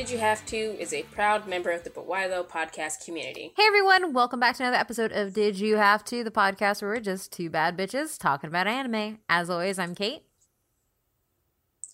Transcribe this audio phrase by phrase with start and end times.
[0.00, 3.52] Did You Have To is a proud member of the But Why Though podcast community.
[3.54, 6.92] Hey everyone, welcome back to another episode of Did You Have To, the podcast where
[6.92, 9.18] we're just two bad bitches talking about anime.
[9.28, 10.22] As always, I'm Kate.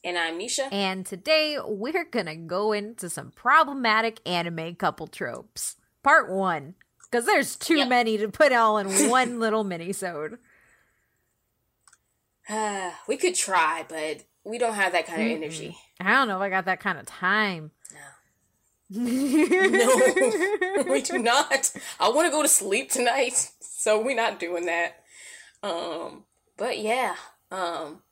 [0.04, 0.72] And I'm Nisha.
[0.72, 5.74] And today we're gonna go into some problematic anime couple tropes.
[6.04, 6.74] Part one.
[7.10, 7.88] Because there's too Yep.
[7.88, 10.38] many to put all in one little mini-sode.
[13.08, 15.76] we could try, but we don't have that kind of energy.
[15.98, 17.72] I don't know if I got that kind of time.
[18.88, 21.72] No, we do not.
[21.98, 25.02] I want to go to sleep tonight, so we're not doing that.
[25.62, 26.24] Um,
[26.56, 27.16] but yeah,
[27.50, 28.02] um,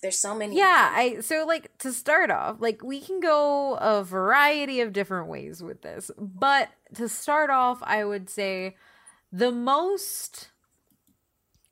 [0.00, 0.56] there's so many.
[0.56, 5.28] Yeah, I so like to start off, like we can go a variety of different
[5.28, 6.10] ways with this.
[6.18, 8.76] But to start off, I would say
[9.32, 10.50] the most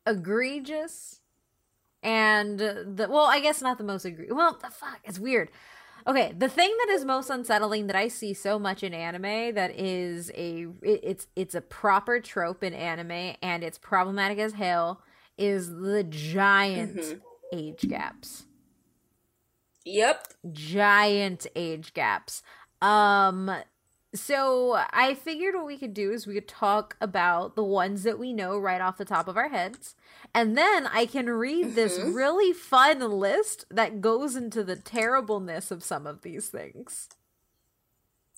[0.07, 1.21] egregious
[2.03, 4.35] and the well, I guess not the most egregious.
[4.35, 5.51] Well, the fuck, it's weird.
[6.07, 9.71] Okay, the thing that is most unsettling that I see so much in anime that
[9.79, 15.03] is a it, it's it's a proper trope in anime and it's problematic as hell
[15.39, 17.21] is the giant Mhm.
[17.53, 18.47] age gaps
[19.85, 20.35] Yep.
[20.53, 22.43] giant age gaps.
[22.81, 23.51] Um
[24.15, 28.19] so I figured what we could do is we could talk about the ones that
[28.19, 29.95] we know right off the top of our heads.
[30.35, 32.15] And then I can read this Mhm.
[32.15, 37.09] really fun list that goes into the terribleness of some of these things.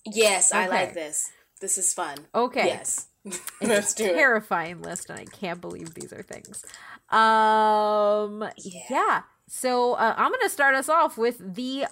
[0.05, 1.31] Yes, I like this.
[1.61, 2.27] This is fun.
[2.35, 2.67] Okay.
[2.67, 3.07] Yes.
[3.25, 4.13] It's Let's a do it.
[4.13, 6.63] terrifying list and I can't believe these are things.
[7.09, 8.81] Um yeah.
[8.89, 9.21] Yeah.
[9.47, 11.85] So uh, I'm going to start us off with the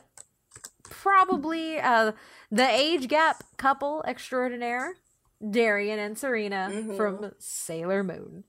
[0.83, 2.11] probably uh
[2.51, 4.95] the age gap couple extraordinaire,
[5.49, 6.97] Darien and Serena Mhm.
[6.97, 8.43] from Sailor Moon.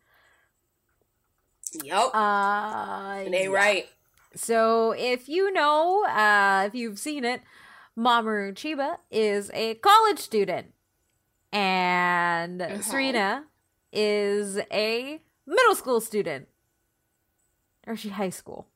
[1.82, 2.10] Yep.
[2.14, 3.48] Uh they yeah.
[3.48, 3.88] right.
[4.36, 7.42] So if you know, uh if you've seen it,
[7.96, 10.72] Mamoru Chiba is a college student
[11.52, 12.82] and Uh-huh.
[12.82, 13.44] Serena
[13.92, 16.48] is a middle school student.
[17.86, 18.66] Or is she high school?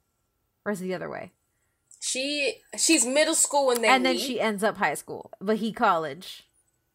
[0.65, 1.32] Or is it the other way?
[2.00, 5.72] She she's middle school when they and then she ends up high school, but he
[5.72, 6.44] college.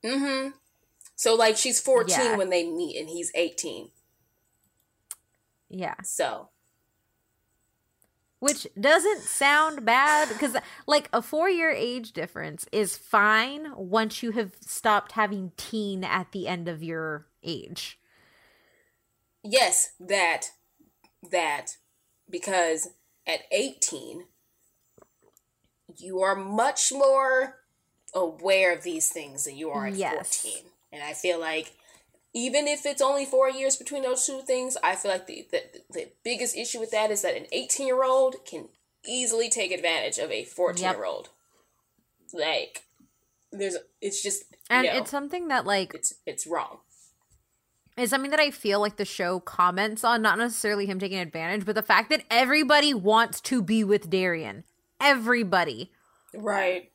[0.03, 0.49] Mm-hmm.
[1.15, 2.37] So like she's 14 Yeah.
[2.37, 3.89] when they meet and he's 18.
[5.75, 5.95] Yeah.
[6.03, 6.49] So
[8.39, 14.31] Which doesn't sound bad because, like, a four year age difference is fine once you
[14.31, 17.97] have stopped having teen at the end of your age.
[19.43, 20.51] yes, that
[21.31, 21.77] that
[22.29, 22.89] because
[23.25, 24.25] at 18
[25.97, 27.59] you are much more
[28.13, 30.41] aware of these things than you are at Yes.
[30.41, 30.63] 14.
[30.91, 31.73] And I feel like
[32.33, 35.63] even if it's only four years between those two things, I feel like the, the,
[35.91, 38.69] the biggest issue with that is that an 18 year old can
[39.05, 41.29] easily take advantage of a 14 year old.
[42.33, 42.83] Like,
[43.51, 46.79] there's, it's just, And no, it's something that, like, it's, it's wrong.
[47.95, 51.63] It's something that I feel like the show comments on, not necessarily him taking advantage,
[51.63, 54.63] but the fact that everybody wants to be with Darien.
[54.99, 55.91] Everybody.
[56.33, 56.89] Right.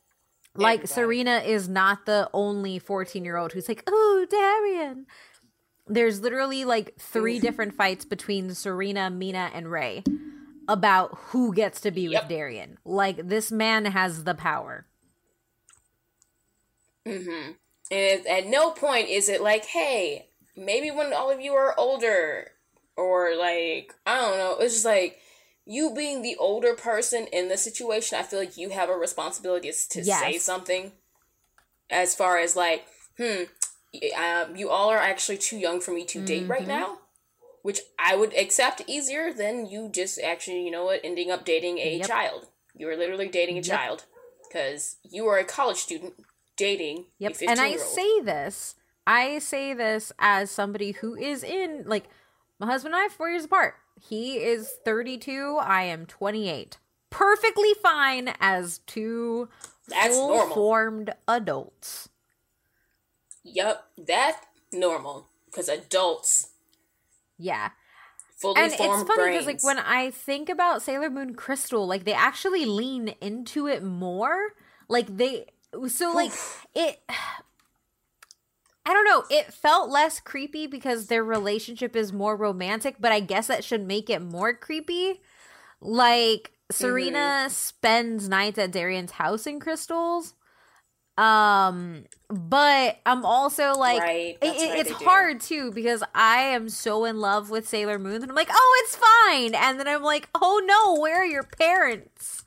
[0.57, 0.93] Like Everybody.
[0.93, 5.07] Serena is not the only 14 year old who's like, oh, Darien.
[5.89, 10.05] There's literally like three different fights between Serena, Mina, and Ray
[10.69, 12.23] about who gets to be Yep.
[12.23, 12.79] with Darien.
[12.85, 14.87] Like this man has the power.
[17.07, 17.53] Mm-hmm.
[17.91, 22.51] And at no point is it like, hey, maybe when all of you are older,
[22.97, 25.19] or like, I don't know, it's just like
[25.65, 29.71] you being the older person in the situation, I feel like you have a responsibility
[29.91, 30.21] to Yes.
[30.21, 30.93] say something
[31.89, 33.45] as far as like, hmm,
[34.17, 36.69] um, you all are actually too young for me to date right Mhm.
[36.69, 36.99] now.
[37.63, 41.79] Which I would accept easier than you just actually, you know what, ending up dating
[41.79, 42.07] a Yep.
[42.07, 42.49] child.
[42.75, 43.67] You are literally dating a Yep.
[43.67, 44.05] child
[44.49, 46.15] because you are a college student
[46.57, 47.33] dating Yep.
[47.33, 48.77] 15 And I say this,
[49.07, 52.05] I say this as somebody who is in like
[52.61, 53.75] my husband and I are four years apart.
[54.01, 56.79] He is 32, I am 28.
[57.11, 59.49] Perfectly fine as two
[59.83, 62.09] full formed adults.
[63.53, 64.41] Yep, that
[64.73, 66.49] normal because adults
[67.39, 67.71] Yeah.
[68.37, 72.13] fully and it's funny because like when i think about sailor moon crystal like they
[72.13, 74.55] actually lean into it more.
[74.89, 75.47] Like they
[75.89, 76.33] so like
[76.75, 77.01] it
[78.87, 83.21] i don't know it felt less creepy because their relationship is more romantic but i
[83.21, 85.21] guess that should make it more creepy.
[85.81, 87.49] Like serena Mm-hmm.
[87.49, 90.35] spends nights at darien's house in crystals
[91.19, 95.05] um but i'm also like right, it, that's it- right, it's they do.
[95.05, 98.83] hard too because I am so in love with Sailor Moon and I'm like, oh,
[98.85, 102.45] it's fine, and then I'm like, oh no, where are your parents?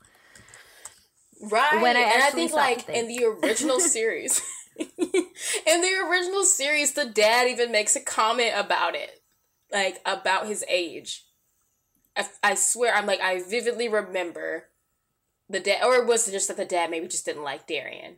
[1.40, 1.80] Right.
[1.82, 4.40] When I and I think like in the original series
[4.78, 9.20] in the original series, the dad even makes a comment about it.
[9.72, 11.24] Like about his age.
[12.16, 14.68] I, I swear I'm like I vividly remember
[15.48, 18.16] the dad or it was just that the dad maybe just didn't like Darien.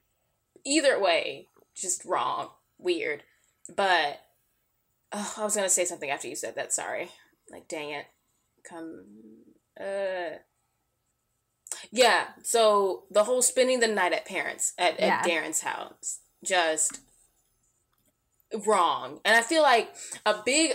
[0.65, 2.49] Either way, just wrong.
[2.79, 3.23] Weird.
[3.75, 4.21] But
[5.13, 7.11] oh, I was gonna say something after you said that, sorry.
[7.51, 8.07] Like dang it.
[8.69, 9.05] Come
[9.81, 10.39] uh
[11.91, 15.21] yeah, so the whole spending the night at parents at, yeah.
[15.21, 17.01] at Darren's house just
[18.67, 19.21] wrong.
[19.25, 19.93] And I feel like
[20.25, 20.73] a big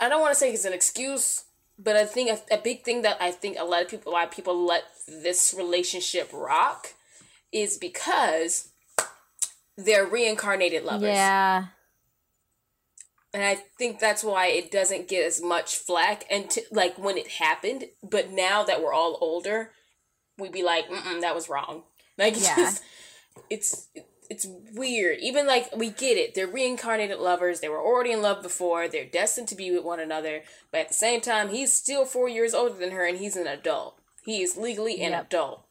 [0.00, 1.44] I don't want to say it's an excuse,
[1.78, 4.26] but I think a, a big thing that I think a lot of people why
[4.26, 6.88] people let this relationship rock
[7.52, 8.71] is because
[9.76, 11.08] they're reincarnated lovers.
[11.08, 11.66] Yeah.
[13.34, 17.16] And I think that's why it doesn't get as much flack and t- like when
[17.16, 19.70] it happened, but now that we're all older,
[20.38, 21.84] we'd be like, mm that was wrong.
[22.18, 22.56] Like, yeah.
[22.56, 22.82] Just,
[23.48, 23.88] it's
[24.28, 25.18] it's weird.
[25.20, 27.60] Even like we get it, they're reincarnated lovers.
[27.60, 28.86] They were already in love before.
[28.86, 30.42] They're destined to be with one another.
[30.70, 33.46] But at the same time, he's still four years older than her, and he's an
[33.46, 33.98] adult.
[34.24, 35.26] He is legally an yep.
[35.26, 35.66] adult.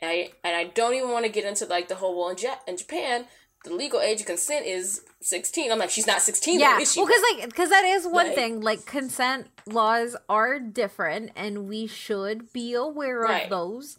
[0.00, 2.38] And I and I don't even want to get into like the whole well in,
[2.38, 3.26] ja- in Japan,
[3.66, 6.78] the legal age of consent is 16 i'm like she's not 16 yeah.
[6.78, 8.60] well because like because that is one like, thing.
[8.60, 13.44] Like consent laws are different and we should be aware right.
[13.44, 13.98] of those.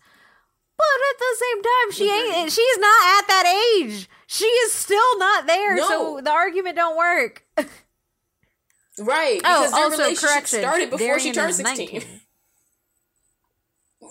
[0.77, 4.09] But at the same time she ain't she's not at that age.
[4.27, 5.87] She is still not there no.
[5.87, 7.43] so the argument don't work.
[8.99, 10.59] Right oh, because oh, their also, relationship correction.
[10.59, 12.21] started before Darien she turned 16 19.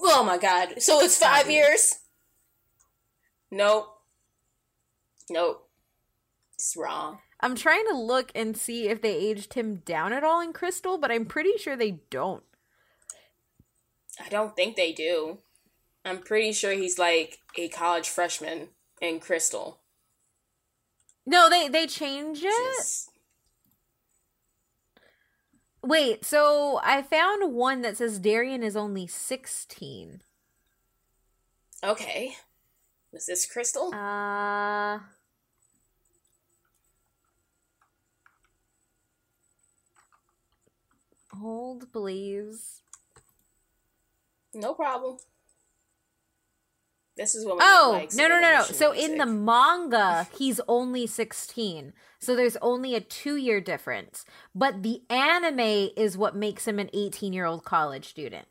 [0.03, 1.95] oh my god so it's five years
[3.51, 3.97] nope
[5.31, 5.69] Nope.
[6.55, 7.19] It's wrong.
[7.41, 10.97] I'm trying to look and see if they aged him down at all in Crystal,
[10.97, 12.43] but I'm pretty sure they don't.
[14.25, 15.39] I don't think they do.
[16.05, 18.69] I'm pretty sure he's like a college freshman
[19.03, 19.81] in Crystal.
[21.27, 22.77] No, they they change it.
[22.79, 23.11] Just...
[25.87, 30.21] Wait, so I found one that says Darien is only 16.
[31.85, 32.37] Okay.
[33.13, 33.95] Was this Crystal?
[33.95, 34.99] Uh
[41.41, 42.81] Hold, please.
[44.55, 45.19] No problem.
[47.17, 47.59] This is what.
[47.59, 47.67] Like.
[47.67, 48.63] Oh no no no no!
[48.63, 49.11] So music.
[49.11, 51.93] in the manga, he's only sixteen.
[52.27, 54.25] So there's only a two year difference.
[54.55, 58.49] But the anime is what makes him an eighteen year old college student.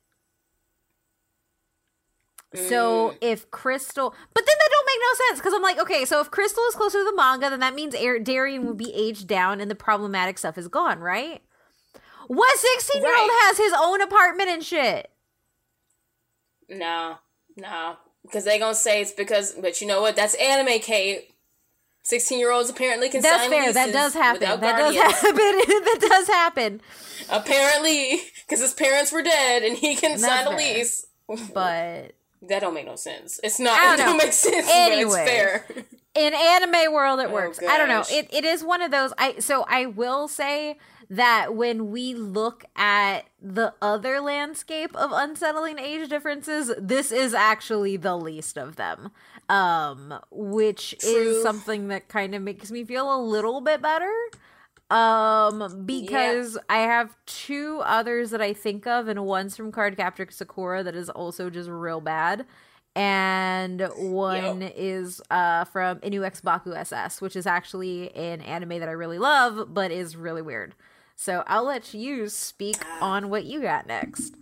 [2.55, 2.69] Mm.
[2.69, 6.21] So if Crystal, but then that don't make no sense because I'm like, okay, so
[6.21, 9.59] if Crystal is closer to the manga, then that means Darien would be aged down
[9.59, 11.41] and the problematic stuff is gone, right?
[12.27, 15.11] What 16 year old has his own apartment and shit?
[16.69, 17.17] No,
[17.57, 17.97] no.
[18.23, 20.15] Because they gonna say it's because, but you know what?
[20.15, 21.34] That's anime, Kate.
[22.05, 23.73] 16 year olds apparently can That's sign fair.
[23.73, 24.41] That does happen.
[24.41, 25.35] That does happen.
[25.35, 26.81] that does happen.
[27.31, 31.07] Apparently, because his parents were dead and he can That's sign a lease.
[31.27, 32.13] But
[32.43, 33.39] that don't make no sense.
[33.43, 33.99] It's not.
[33.99, 34.67] It don't make sense.
[34.69, 35.65] Anyway, fair.
[36.13, 37.57] In anime world, it oh, works.
[37.57, 37.71] Gosh.
[37.71, 38.03] I don't know.
[38.07, 39.11] It it is one of those.
[39.17, 40.77] I so I will say
[41.09, 47.97] that when we look at the other landscape of unsettling age differences, this is actually
[47.97, 49.11] the least of them.
[49.47, 51.11] Um, which True.
[51.11, 54.11] is something that kind of makes me feel a little bit better.
[54.89, 56.61] Um, because yeah.
[56.69, 60.95] I have two others that I think of, and one's from Card Cardcaptor Sakura that
[60.95, 62.45] is also just real bad
[62.95, 64.73] and one yep.
[64.75, 69.19] is uh from Inu x Boku SS, which is actually an anime that I really
[69.19, 70.73] love, but is really weird.
[71.15, 74.35] So I'll let you speak on what you got next.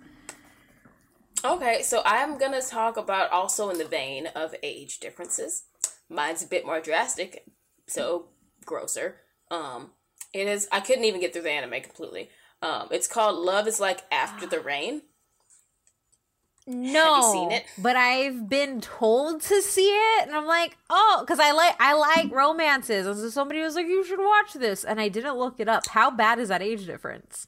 [1.45, 5.63] Okay, so I'm gonna talk about also in the vein of age differences.
[6.09, 7.45] Mine's a bit more drastic,
[7.87, 8.29] so
[8.65, 9.17] grosser.
[9.51, 9.91] Um,
[10.33, 10.67] it is.
[10.71, 12.29] I couldn't even get through the anime completely.
[12.61, 15.01] Um, it's called Love Is Like After the Rain.
[16.65, 21.75] No, but I've been told to see it, and I'm like, oh, because I like
[21.79, 25.37] I like romances, and so somebody was like, you should watch this, and I didn't
[25.37, 25.87] look it up.
[25.87, 27.47] How bad is that age difference?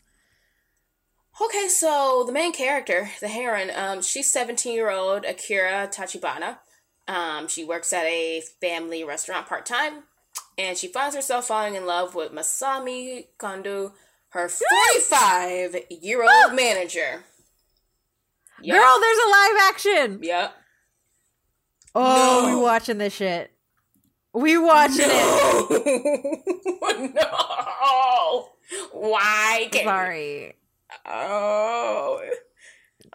[1.41, 6.59] Okay, so the main character, the heroine, um, she's 17 year old Akira Tachibana.
[7.07, 10.03] Um, she works at a family restaurant part time,
[10.57, 13.93] and she finds herself falling in love with Masami Kondo,
[14.29, 17.23] her 45 year old manager.
[18.61, 18.75] Yep.
[18.77, 20.19] Girl, there's a live action.
[20.23, 20.53] Yep.
[21.93, 22.55] Oh, no.
[22.55, 23.51] we watching this shit.
[24.33, 25.67] We watching no.
[25.71, 27.15] it.
[27.15, 28.49] no.
[28.91, 29.69] Why?
[29.71, 30.53] Can- Sorry.
[31.05, 32.21] Oh.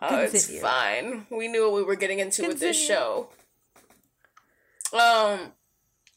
[0.03, 1.27] Oh, it's fine.
[1.31, 2.53] We knew what we were getting into Continue.
[2.55, 3.29] with this show.
[4.93, 5.53] Um,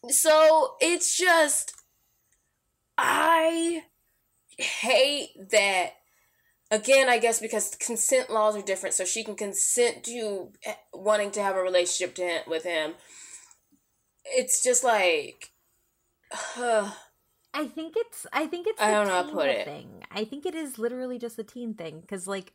[0.09, 1.73] so it's just
[2.97, 3.83] I
[4.57, 5.93] hate that
[6.73, 10.51] again, I guess because consent laws are different, so she can consent to
[10.93, 12.93] wanting to have a relationship to him, with him.
[14.25, 15.51] It's just like,
[16.57, 16.91] uh,
[17.53, 18.25] I think it's.
[18.33, 18.81] I think it's.
[18.81, 19.65] I don't know how to put it.
[19.65, 20.03] Thing.
[20.11, 22.53] I think it is literally just a teen thing because, like,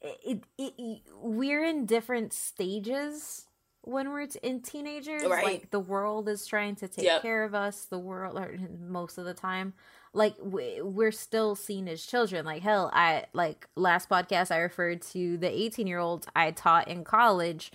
[0.00, 3.46] it, it, it, we're in different stages
[3.82, 5.24] when we're in teenagers.
[5.24, 5.44] Right.
[5.44, 7.22] Like the world is trying to take yep.
[7.22, 7.84] care of us.
[7.84, 8.40] The world,
[8.80, 9.74] most of the time,
[10.12, 15.36] like we're still seen as children like hell i like last podcast i referred to
[15.38, 17.70] the 18 year olds i taught in college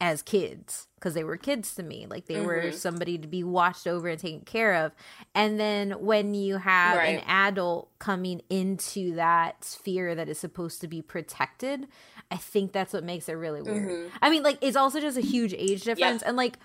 [0.00, 2.46] as kids because they were kids to me like they mm-hmm.
[2.46, 4.92] were somebody to be watched over and taken care of
[5.34, 7.18] and then when you have right.
[7.18, 11.88] an adult coming into that sphere that is supposed to be protected
[12.30, 14.16] i think that's what makes it really weird mm-hmm.
[14.22, 16.58] i mean like it's also just a huge age difference and like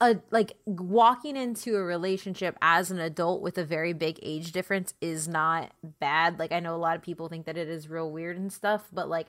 [0.00, 4.92] a like walking into a relationship as an adult with a very big age difference
[5.00, 6.38] is not bad.
[6.38, 8.88] Like I know a lot of people think that it is real weird and stuff,
[8.92, 9.28] but like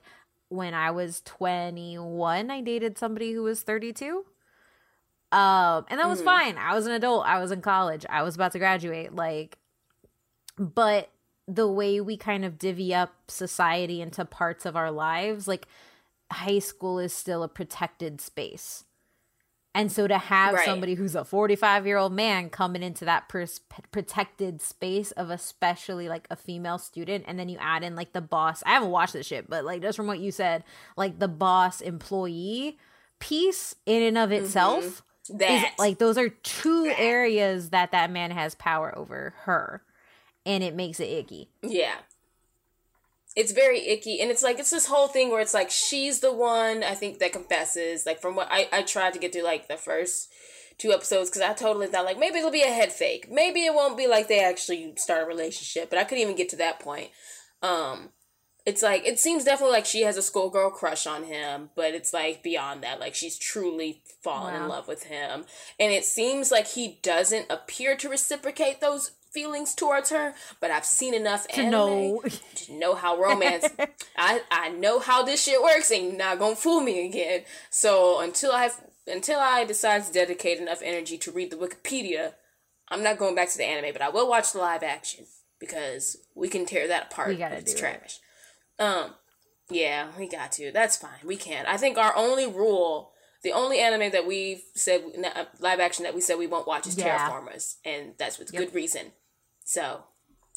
[0.50, 4.26] when I was 21, I dated somebody who was 32.
[5.32, 6.26] Um and that was mm.
[6.26, 6.58] fine.
[6.58, 7.26] I was an adult.
[7.26, 8.04] I was in college.
[8.10, 9.56] I was about to graduate like
[10.58, 11.10] but
[11.46, 15.66] the way we kind of divvy up society into parts of our lives, like
[16.30, 18.84] high school is still a protected space
[19.74, 20.64] and so to have right.
[20.64, 23.60] somebody who's a 45 year old man coming into that pers-
[23.92, 28.20] protected space of especially like a female student, and then you add in like the
[28.20, 28.62] boss.
[28.66, 30.64] I haven't watched this shit, but like just from what you said,
[30.96, 32.78] like the boss employee
[33.20, 34.84] piece in and of itself.
[34.84, 35.04] Mm-hmm.
[35.40, 36.98] Is, like those are two that.
[36.98, 39.82] areas that that man has power over her
[40.46, 41.96] and it makes it icky yeah
[43.38, 46.32] it's very icky and it's like it's this whole thing where it's like she's the
[46.32, 49.68] one i think that confesses like from what i i tried to get through like
[49.68, 50.28] the first
[50.76, 53.28] two episodes because i totally thought like maybe it'll be a head fake.
[53.30, 56.48] Maybe it won't be like they actually start a relationship but i couldn't even get
[56.50, 57.10] to that point.
[57.62, 58.10] Um
[58.66, 62.12] it's like it seems definitely like she has a schoolgirl crush on him but it's
[62.12, 64.62] like beyond that like she's truly fallen wow.
[64.62, 65.44] in love with him.
[65.78, 70.84] And it seems like he doesn't appear to reciprocate those feelings towards her, but I've
[70.84, 72.22] seen enough to anime know
[72.54, 73.66] to know how romance.
[74.16, 77.42] I I know how this shit works, and you're not gonna fool me again.
[77.70, 78.70] So until I
[79.06, 82.34] until I decide to dedicate enough energy to read the Wikipedia,
[82.88, 85.26] I'm not going back to the anime, but I will watch the live action
[85.58, 87.28] because we can tear that apart.
[87.28, 88.20] We gotta it's do trash.
[88.78, 88.82] It.
[88.82, 89.14] Um,
[89.70, 90.72] yeah, we got to.
[90.72, 91.20] That's fine.
[91.24, 91.68] We can't.
[91.68, 95.02] I think our only rule the only anime that we've said
[95.60, 97.16] live action that we said we won't watch is yeah.
[97.16, 98.64] Terra Formars, and that's with yep.
[98.64, 99.12] good reason.
[99.64, 100.04] So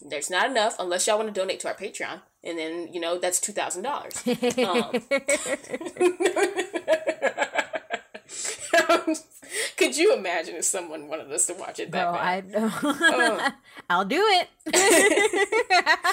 [0.02, 3.18] there's not enough unless y'all want to donate to our Patreon, and then you know
[3.18, 4.24] that's two thousand dollars.
[8.90, 9.16] Um,
[9.78, 12.56] could you imagine if someone wanted us to watch it that Bro, bad?
[12.56, 13.54] I, um,
[13.90, 14.48] I'll do it.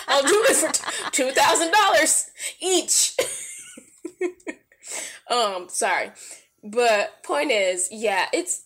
[0.09, 3.17] I'll do it for two thousand dollars each.
[5.31, 6.11] um, sorry.
[6.63, 8.65] But point is, yeah, it's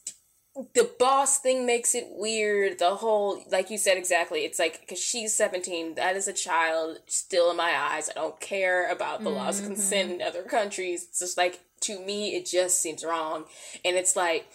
[0.74, 2.78] the boss thing makes it weird.
[2.78, 6.98] The whole, like you said exactly, it's like because she's seventeen, that is a child
[7.06, 8.10] still in my eyes.
[8.10, 9.38] I don't care about the mm-hmm.
[9.38, 11.04] laws of consent in other countries.
[11.04, 13.44] It's just like to me, it just seems wrong,
[13.84, 14.46] and it's like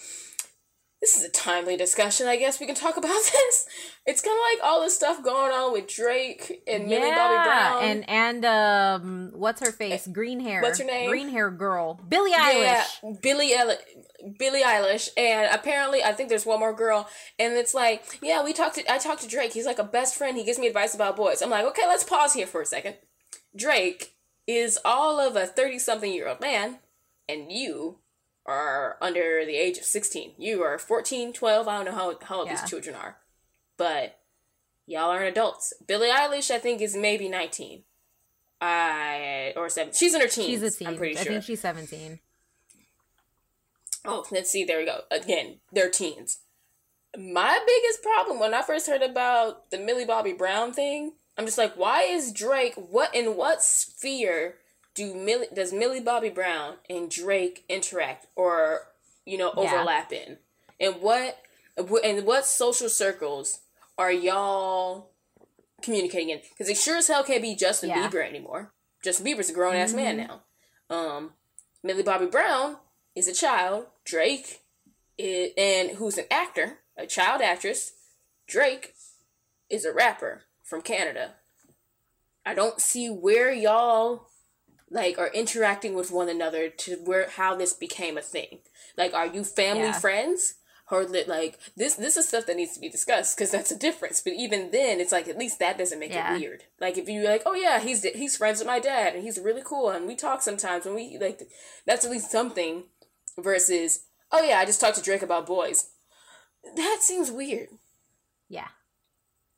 [1.02, 2.28] this is a timely discussion.
[2.28, 3.68] I guess we can talk about this.
[4.06, 7.50] It's kind of like all the stuff going on with Drake and yeah, Millie Bobby
[7.50, 10.08] Brown and and um, what's her face?
[10.08, 10.62] Green hair.
[10.62, 11.10] What's her name?
[11.10, 12.00] Green hair girl.
[12.08, 12.64] Billie Eilish.
[12.64, 12.86] Yeah,
[13.22, 13.78] Billie Eilish.
[14.40, 18.52] Billie Eilish, and apparently I think there's one more girl, and it's like, yeah, we
[18.52, 19.54] talked to I talked to Drake.
[19.54, 20.36] He's like a best friend.
[20.36, 21.42] He gives me advice about boys.
[21.42, 22.96] I'm like, okay, let's pause here for a second.
[23.56, 24.16] Drake
[24.48, 26.80] is all of a thirty something year old man,
[27.30, 28.00] and you
[28.48, 30.34] are under the age of 16.
[30.38, 32.56] You are 14, 12, I don't know how, how old yeah.
[32.56, 33.18] these children are.
[33.76, 34.20] But
[34.86, 35.74] y'all aren't adults.
[35.86, 37.84] Billie Eilish, I think, is maybe 19.
[38.60, 39.94] I or seven.
[39.94, 40.48] She's in her teens.
[40.48, 40.88] She's a teen.
[40.88, 41.22] I'm pretty sure.
[41.22, 42.20] I think she's 17.
[44.06, 44.64] Oh, let's see.
[44.64, 45.02] There we go.
[45.12, 46.40] Again, they're teens.
[47.18, 51.58] My biggest problem when I first heard about the Millie Bobby Brown thing, I'm just
[51.58, 52.74] like, why is Drake?
[52.76, 54.56] What in what sphere
[54.98, 58.88] do Millie does Millie Bobby Brown and Drake interact or
[59.26, 60.18] you know overlap yeah.
[60.18, 60.38] in?
[60.80, 61.38] And what
[62.04, 63.60] and what social circles
[63.98, 65.12] are y'all
[65.84, 66.40] communicating in?
[66.50, 68.10] Because it sure as hell can't be Justin yeah.
[68.10, 68.74] Bieber anymore.
[69.04, 69.98] Justin Bieber's a grown ass mm-hmm.
[69.98, 70.42] man now.
[70.90, 71.32] Um,
[71.84, 72.78] Millie Bobby Brown
[73.16, 73.86] is a child.
[74.04, 74.62] Drake,
[75.18, 77.94] is, and who's an actor, a child actress.
[78.48, 78.94] Drake
[79.70, 81.34] is a rapper from Canada.
[82.46, 84.28] I don't see where y'all
[84.90, 88.60] like are interacting with one another to where how this became a thing.
[88.98, 90.00] Like, are you family Yeah.
[90.00, 90.56] friends?
[90.90, 93.78] Or that like this this is stuff that needs to be discussed because that's a
[93.78, 94.22] difference.
[94.22, 96.34] But even then, it's like at least that doesn't make Yeah.
[96.36, 96.64] it weird.
[96.80, 99.64] Like if you're like, oh yeah, he's he's friends with my dad and he's really
[99.66, 101.42] cool and we talk sometimes and we like
[101.86, 102.86] that's at least something.
[103.38, 105.90] Versus, oh yeah, I just talked to Drake about boys.
[106.76, 107.68] That seems weird.
[108.50, 108.70] Yeah.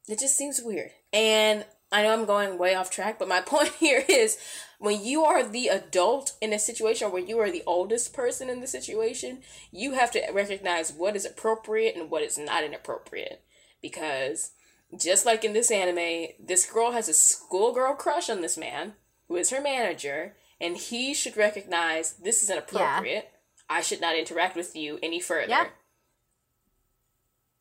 [0.08, 0.90] It just seems weird.
[1.14, 4.38] And I know I'm going way off track, but my point here is
[4.80, 8.50] when you are the adult in a situation or when you are the oldest person
[8.50, 9.40] in the situation,
[9.72, 13.44] you have to recognize what is appropriate and what is not inappropriate.
[13.82, 14.52] Because
[14.98, 18.94] just like in this anime, this girl has a schoolgirl crush on this man
[19.28, 23.30] who is her manager, and he should recognize this is inappropriate.
[23.70, 25.68] I should not interact with you any further Yeah.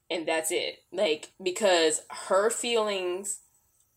[0.09, 0.85] and that's it.
[0.93, 3.41] Like because her feelings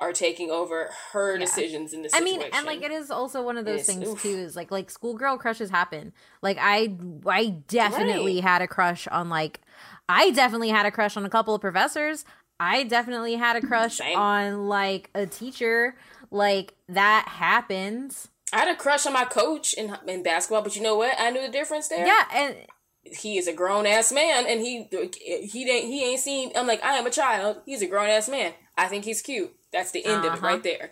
[0.02, 1.40] are taking over her Yeah.
[1.46, 4.22] decisions in the I mean, and like it is also one of those things oof.
[4.22, 4.30] too.
[4.30, 6.12] Is like like schoolgirl crushes happen.
[6.42, 6.94] Like I
[7.26, 8.44] I definitely Right.
[8.44, 9.62] had a crush on like
[10.10, 12.26] I definitely had a crush on a couple of professors.
[12.60, 14.18] I definitely had a crush Same.
[14.18, 15.96] on like a teacher.
[16.32, 18.28] Like that happens.
[18.54, 21.16] I had a crush on my coach in in basketball, but you know what?
[21.20, 22.06] I knew the difference there.
[22.06, 22.56] Yeah, and
[23.04, 24.88] he is a grown ass man, and he
[25.22, 26.52] he didn't he ain't seen.
[26.56, 27.58] I'm like I am a child.
[27.66, 28.54] He's a grown ass man.
[28.82, 29.54] I think he's cute.
[29.72, 30.48] That's the end of it Uh-huh.
[30.48, 30.92] right there.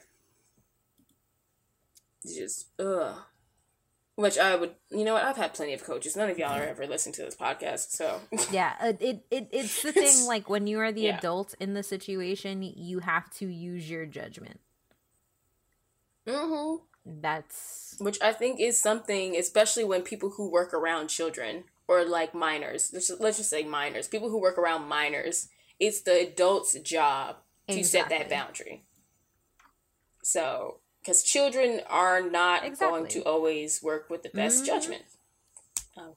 [2.23, 3.15] Just ugh.
[4.15, 5.23] Which I would, you know what?
[5.23, 6.15] I've had plenty of coaches.
[6.15, 8.19] None of y'all are ever listening to this podcast, so
[8.51, 10.25] yeah, uh, it, it it's the thing.
[10.27, 11.17] Like when you are the yeah.
[11.17, 14.59] adult in the situation, you have to use your judgment.
[16.27, 22.03] hmm That's which I think is something, especially when people who work around children or
[22.05, 25.47] like minors, let's just, let's just say minors, people who work around minors,
[25.79, 27.37] it's the adult's job
[27.69, 28.83] to set that boundary.
[30.23, 34.67] So, because children are not going to always work with the best Mhm.
[34.67, 35.03] judgment.
[35.97, 36.13] Um,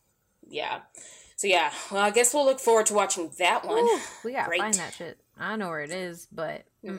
[0.49, 0.83] yeah.
[1.37, 3.85] So yeah, well, I guess we'll look forward to watching that one.
[3.85, 4.61] Ooh, we gotta Great.
[4.61, 5.19] find that shit.
[5.39, 6.65] I know where it is, but.
[6.83, 6.97] We'll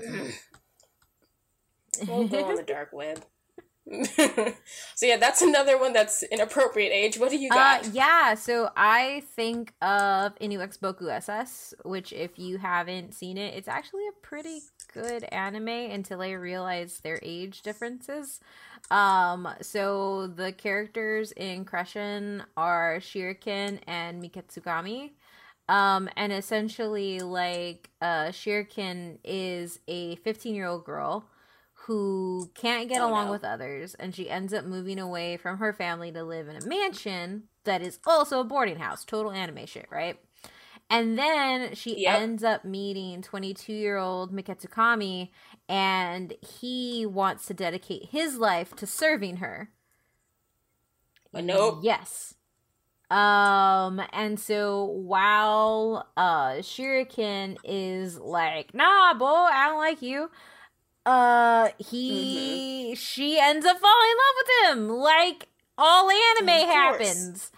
[2.27, 3.23] go on the dark web.
[4.15, 7.19] so yeah, that's another one that's inappropriate age.
[7.19, 7.85] What do you got?
[7.85, 13.53] Uh, yeah, so I think of Inu Boku SS, which if you haven't seen it,
[13.55, 14.61] it's actually a pretty
[14.93, 18.39] good anime until I realized their age differences.
[18.89, 25.11] Um, so the characters in Crescent are Shirakiin and Miketsukami.
[25.69, 31.25] Um, and essentially, like, uh, Shirakiin is a 15 year old girl
[31.87, 33.31] who can't get Oh, along no.
[33.31, 36.61] with others, and she ends up moving away from her family to live in a
[36.61, 39.03] mansion that is also a boarding house.
[39.05, 40.19] Total anime shit, right?
[40.89, 42.13] And then she Yep.
[42.13, 45.29] ends up meeting 22 year old Miketsukami,
[45.67, 49.69] and he wants to dedicate his life to serving her.
[51.33, 51.79] Uh, nope.
[51.83, 52.35] Yes.
[53.09, 60.31] Um, and so while uh Shirakiin is like, nah, boy, I don't like you.
[61.05, 64.49] Uh he she ends up falling in love with
[64.89, 64.89] him.
[64.97, 67.51] Like all anime happens.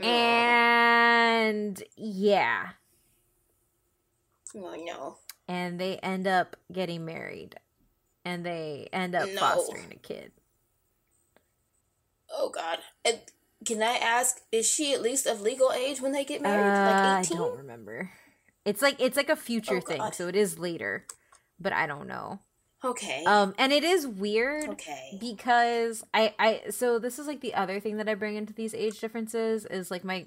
[0.00, 2.70] And yeah.
[4.54, 5.16] No.
[5.48, 7.56] And they end up getting married.
[8.24, 9.40] And they end up No.
[9.40, 10.32] fostering a kid.
[12.30, 12.78] Oh God.
[13.04, 13.20] And
[13.64, 16.72] can I ask, is she at least of legal age when they get Uh, married?
[16.74, 17.36] I like 18?
[17.36, 18.10] i don't remember.
[18.64, 20.14] It's like it's like a future Oh, thing, God.
[20.14, 21.04] so it is later,
[21.62, 22.40] but I don't know.
[22.84, 23.22] Okay.
[23.24, 25.16] Um, and it is weird okay.
[25.20, 28.74] because I I so this is like the other thing that I bring into these
[28.74, 30.26] age differences is like my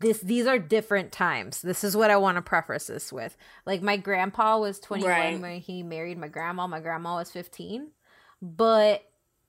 [0.00, 1.62] this these are different times.
[1.62, 3.36] This is what I want to preface this with.
[3.64, 5.40] Like my grandpa was 21 Right.
[5.40, 6.66] when he married my grandma.
[6.66, 7.88] My grandma was 15.
[8.42, 9.02] But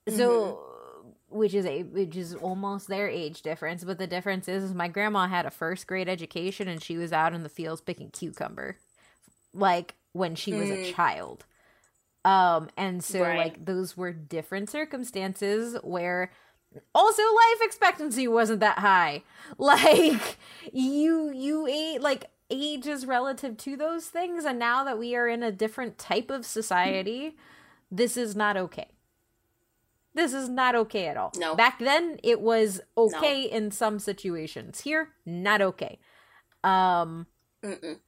[0.07, 0.61] so
[1.27, 4.87] which is a which is almost their age difference, but the difference is, is my
[4.87, 8.77] grandma had a first grade education and she was out in the fields picking cucumber
[9.53, 10.93] like when she was a Mm.
[10.95, 11.45] child.
[12.23, 13.37] Um and so Right.
[13.37, 16.31] like those were different circumstances where
[16.93, 19.23] also life expectancy wasn't that high.
[19.57, 20.37] Like
[20.73, 25.27] you you ate like age is relative to those things and now that we are
[25.27, 27.35] in a different type of society,
[27.91, 28.87] this is not okay.
[30.13, 31.33] This is not okay at all.
[31.37, 31.55] No.
[31.55, 34.81] Back then it was okay in some situations.
[34.81, 35.99] Here, not okay.
[36.63, 37.27] Um
[37.63, 37.99] Mm-mm.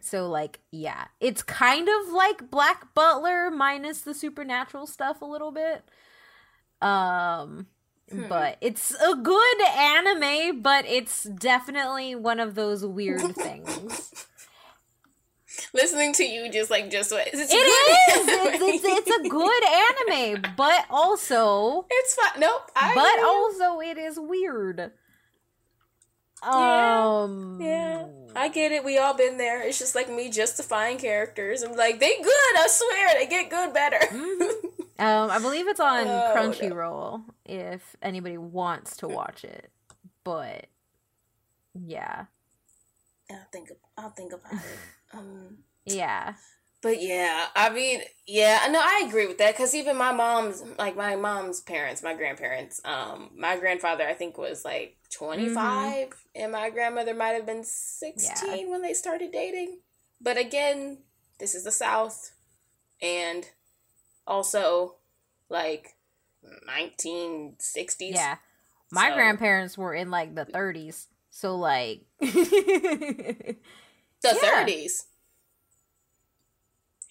[0.00, 5.52] So like yeah, it's kind of like Black Butler minus the supernatural stuff a little
[5.52, 5.84] bit.
[6.80, 7.66] Um
[8.10, 8.26] Hmm.
[8.28, 14.26] but it's a good anime, but it's definitely one of those weird things.
[15.74, 18.28] Listening to you just like just it's it is.
[18.28, 22.40] It's, it's, it's, a good anime, but also it's fine.
[22.40, 22.70] Nope.
[22.76, 24.92] I but also it is weird.
[26.42, 27.58] Um.
[27.60, 28.84] Yeah, I get it.
[28.84, 29.62] We all been there.
[29.62, 31.62] It's just like me justifying characters.
[31.62, 32.56] I'm like, they good.
[32.56, 33.98] I swear, they get good better.
[33.98, 34.66] Mm-hmm.
[35.00, 37.22] Um, I believe it's on oh, Crunchyroll.
[37.22, 37.24] No.
[37.44, 39.70] If anybody wants to watch it,
[40.24, 40.66] but
[41.72, 42.24] yeah,
[43.30, 43.70] I'll think.
[43.96, 44.60] I'll think about it.
[45.14, 45.58] Um.
[45.86, 46.34] Yeah.
[46.80, 50.96] But yeah, I mean, yeah, no, I agree with that because even my mom's, like
[50.96, 56.10] my mom's parents, my grandparents, um, my grandfather, I think was like 25, mm-hmm.
[56.36, 58.70] and my grandmother might have been 16 yeah.
[58.70, 59.78] when they started dating.
[60.20, 60.98] But again,
[61.40, 62.30] this is the South,
[63.02, 63.44] and
[64.24, 64.96] also
[65.48, 65.96] like
[66.68, 68.14] 1960s.
[68.14, 68.36] Yeah.
[68.92, 69.14] My so.
[69.16, 71.06] grandparents were in like the 30s.
[71.30, 73.54] So, like, the
[74.24, 74.32] yeah.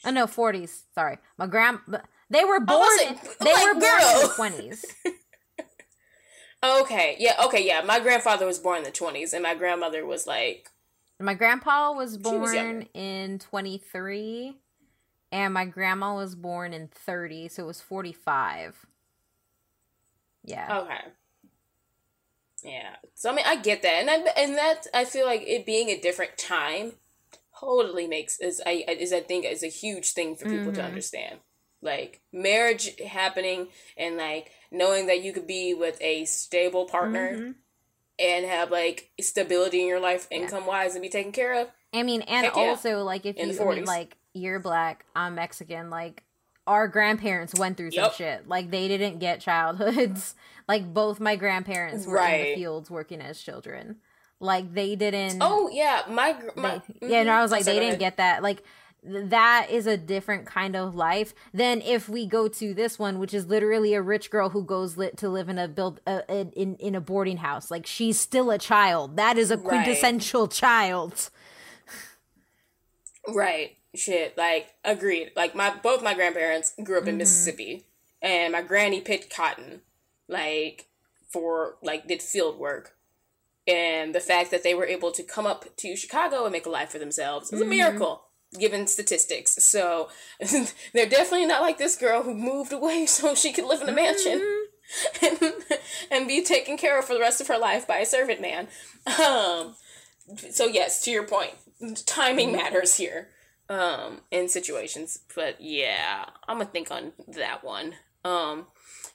[0.04, 0.08] 30s.
[0.08, 0.84] Oh no, forties.
[0.94, 1.80] Sorry, my grand.
[2.30, 2.88] They were born.
[3.08, 4.22] In, they like, were born girl.
[4.22, 4.86] in the twenties.
[6.64, 7.16] okay.
[7.20, 7.36] Yeah.
[7.46, 7.66] Okay.
[7.66, 7.82] Yeah.
[7.82, 10.70] My grandfather was born in the twenties, and my grandmother was like.
[11.20, 14.58] My grandpa was born was in twenty three,
[15.32, 18.86] and my grandma was born in thirty, so it was forty five.
[20.44, 20.80] Yeah.
[20.80, 21.02] Okay.
[22.64, 22.96] Yeah.
[23.16, 25.90] So I mean, I get that, and I, and that I feel like it being
[25.90, 26.94] a different time
[27.60, 30.74] totally makes is I is I think is a huge thing for people mm-hmm.
[30.74, 31.40] to understand.
[31.82, 37.52] Like marriage happening and like knowing that you could be with a stable partner mm-hmm.
[38.20, 41.68] and have like stability in your life income wise and be taken care of.
[41.94, 42.96] I mean, and also yeah.
[42.98, 46.24] like if in you I mean, like you're black, I'm Mexican, like
[46.66, 48.14] our grandparents went through some yep.
[48.14, 48.48] shit.
[48.48, 50.36] Like they didn't get childhoods.
[50.68, 52.34] like both my grandparents were right.
[52.34, 53.98] in the fields working as children.
[54.40, 55.40] Like they didn't.
[55.42, 57.24] Oh yeah, my, my they, yeah.
[57.24, 58.44] No, I was like they didn't get that.
[58.44, 58.62] Like
[59.04, 63.34] that is a different kind of life than if we go to this one, which
[63.34, 66.76] is literally a rich girl who goes lit to live in a build uh, in
[66.76, 67.72] in a boarding house.
[67.72, 69.18] Like she's still a child.
[69.18, 70.52] That is a quintessential right.
[70.52, 71.30] child.
[73.28, 73.76] Right.
[73.96, 74.38] Shit.
[74.38, 75.32] Like agreed.
[75.36, 77.18] Like my both my grandparents grew up in mm-hmm.
[77.20, 77.86] Mississippi,
[78.22, 79.82] and my granny picked cotton,
[80.28, 80.86] like
[81.28, 82.97] for like did field work
[83.68, 86.70] and the fact that they were able to come up to Chicago and make a
[86.70, 87.72] life for themselves is a mm-hmm.
[87.72, 88.24] miracle
[88.58, 89.62] given statistics.
[89.64, 93.90] So they're definitely not like this girl who moved away so she could live in
[93.90, 95.46] a mansion mm-hmm.
[95.46, 95.54] and,
[96.12, 98.68] and be taken care of for the rest of her life by a servant man.
[99.20, 99.76] Um,
[100.52, 101.54] so yes, to your point,
[102.06, 102.58] timing mm-hmm.
[102.58, 103.30] matters here
[103.70, 105.20] um, in situations.
[105.36, 107.96] But yeah, I'm gonna think on that one.
[108.24, 108.68] Um,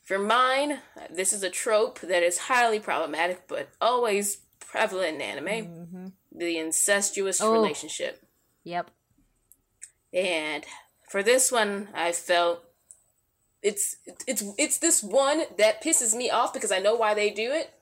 [0.02, 4.38] for mine, this is a trope that is highly problematic, but always
[4.72, 5.46] prevalent in anime.
[5.46, 6.06] Mm-hmm.
[6.34, 7.52] The incestuous oh.
[7.52, 8.24] relationship.
[8.64, 8.90] Yep.
[10.12, 10.64] And
[11.08, 12.64] for this one, I felt
[13.62, 17.52] it's it's it's this one that pisses me off because I know why they do
[17.52, 17.72] it.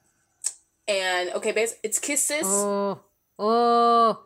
[0.89, 2.45] And okay, base it's kisses.
[2.45, 3.01] Oh.
[3.39, 4.25] Oh.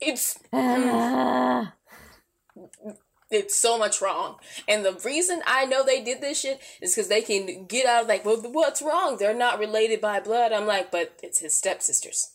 [0.00, 0.38] It's
[3.30, 4.36] it's so much wrong.
[4.68, 8.02] And the reason I know they did this shit is because they can get out
[8.02, 9.16] of like, well, what's wrong?
[9.16, 10.52] They're not related by blood.
[10.52, 12.30] I'm like, but it's his stepsisters.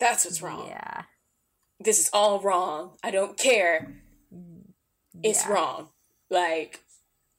[0.00, 0.68] That's what's wrong.
[0.68, 1.02] Yeah.
[1.78, 2.92] This is all wrong.
[3.02, 4.02] I don't care.
[5.22, 5.88] It's wrong.
[6.30, 6.80] Like,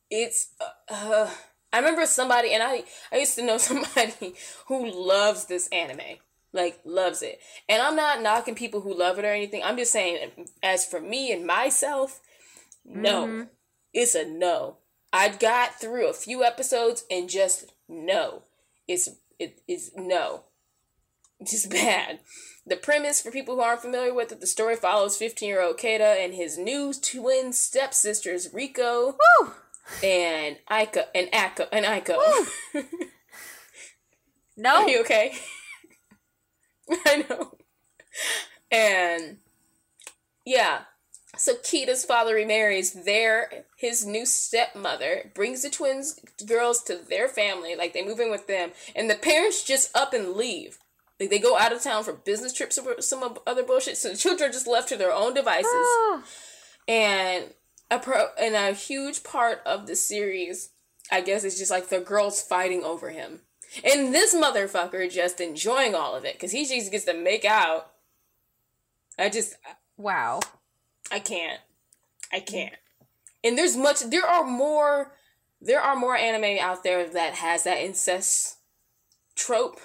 [0.10, 0.50] it's.
[0.60, 1.30] Uh, uh,
[1.74, 4.36] I remember somebody, and I I used to know somebody
[4.68, 6.18] who loves this anime
[6.54, 9.92] like loves it and i'm not knocking people who love it or anything i'm just
[9.92, 12.22] saying as for me and myself
[12.88, 13.28] no.
[13.28, 13.44] Mm-hmm.
[13.94, 14.78] It's a no.
[15.12, 18.44] I got through a few episodes and just no.
[18.88, 20.44] It's it is no.
[21.46, 22.20] Just bad.
[22.66, 26.34] The premise for people who aren't familiar with it, the story follows 15-year-old Keita and
[26.34, 29.52] his new twin stepsisters Riko Woo!
[30.04, 32.18] and Aika and Aiko and Aiko.
[34.58, 34.76] no.
[34.78, 35.34] Are you okay?
[37.06, 37.54] I know.
[38.72, 39.38] And
[40.46, 40.82] yeah,
[41.38, 47.76] so Keita's father remarries their his new stepmother, brings the twins girls to their family,
[47.76, 50.80] like they move in with them, and the parents just up and leave.
[51.20, 53.98] Like they go out of town for business trips or some other bullshit.
[53.98, 55.72] So the children are just left to their own devices.
[55.74, 56.24] Ah.
[56.88, 57.54] And
[57.90, 60.70] a pro and a huge part of the series,
[61.12, 63.42] I guess, is just like the girls fighting over him.
[63.84, 67.92] And this motherfucker just enjoying all of it because he just gets to make out.
[69.18, 69.56] I just
[69.98, 70.40] wow.
[71.12, 71.60] I can't.
[72.32, 72.74] I can't.
[73.44, 75.14] And there's much there are more
[75.62, 78.58] there are more anime out there that has that incest
[79.36, 79.80] trope.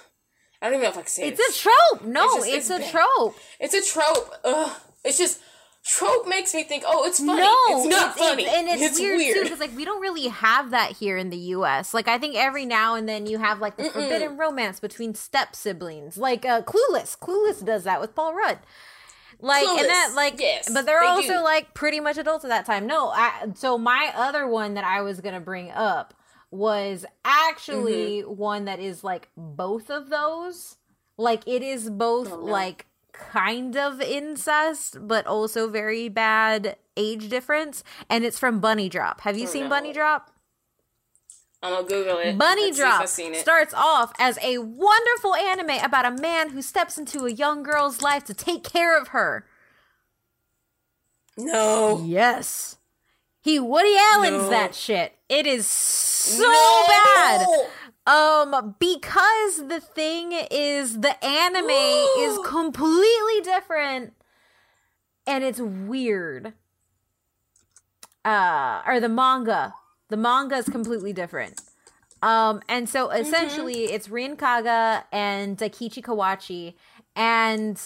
[0.61, 1.55] I don't even know if I can say it's it.
[1.55, 2.05] a trope.
[2.05, 3.35] No, it's, it's, it's a trope.
[3.59, 4.33] It's a trope.
[4.43, 4.71] Ugh.
[5.03, 5.41] It's just
[5.85, 7.41] trope makes me think, oh, it's funny.
[7.41, 9.35] No, it's not it's, funny, and it's, weird, weird.
[9.35, 11.93] too because like we don't really have that here in the U.S.
[11.93, 13.91] Like I think every now and then you have like the Mm-mm.
[13.91, 17.17] forbidden romance between step siblings, like uh, Clueless.
[17.17, 18.59] Clueless does that with Paul Rudd.
[19.43, 19.79] Like Clueless.
[19.81, 21.43] and that like, yes, but they're they also do.
[21.43, 22.87] like pretty much adults at that time.
[22.87, 26.13] No, I, so my other one that I was gonna bring up
[26.49, 28.37] was actually mm-hmm.
[28.37, 30.77] one that is like both of those.
[31.17, 32.51] Like it is both oh, no.
[32.51, 37.83] like kind of incest, but also very bad age difference.
[38.09, 39.21] And it's from Bunny Drop.
[39.21, 39.69] Have you oh, seen no.
[39.69, 40.32] Bunny Drop?
[41.63, 42.37] I'm gonna Google it.
[42.37, 47.25] Bunny Let's Drop starts off as a wonderful anime about a man who steps into
[47.25, 49.45] a young girl's life to take care of her.
[51.37, 52.03] No.
[52.05, 52.75] Yes.
[53.41, 54.49] He Woody Allen's no.
[54.49, 55.17] that shit.
[55.29, 56.83] It is so no.
[56.87, 57.47] bad.
[58.05, 64.13] Um, because the thing is, the anime is completely different,
[65.25, 66.53] and it's weird.
[68.25, 69.73] Uh, or the manga,
[70.09, 71.61] the manga is completely different.
[72.21, 73.21] Um, and so mm-hmm.
[73.21, 73.95] essentially, mm-hmm.
[73.95, 76.75] it's Rin Kaga and Daikichi Kawachi,
[77.15, 77.77] and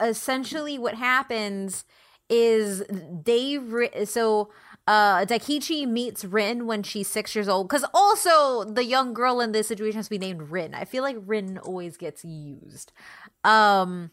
[0.00, 1.84] essentially, what happens
[2.30, 2.84] is
[3.24, 3.58] they
[4.04, 4.50] so
[4.86, 7.68] uh Daikichi meets Rin when she's six years old.
[7.68, 10.74] Cause also the young girl in this situation has to be named Rin.
[10.74, 12.92] I feel like Rin always gets used.
[13.44, 14.12] Um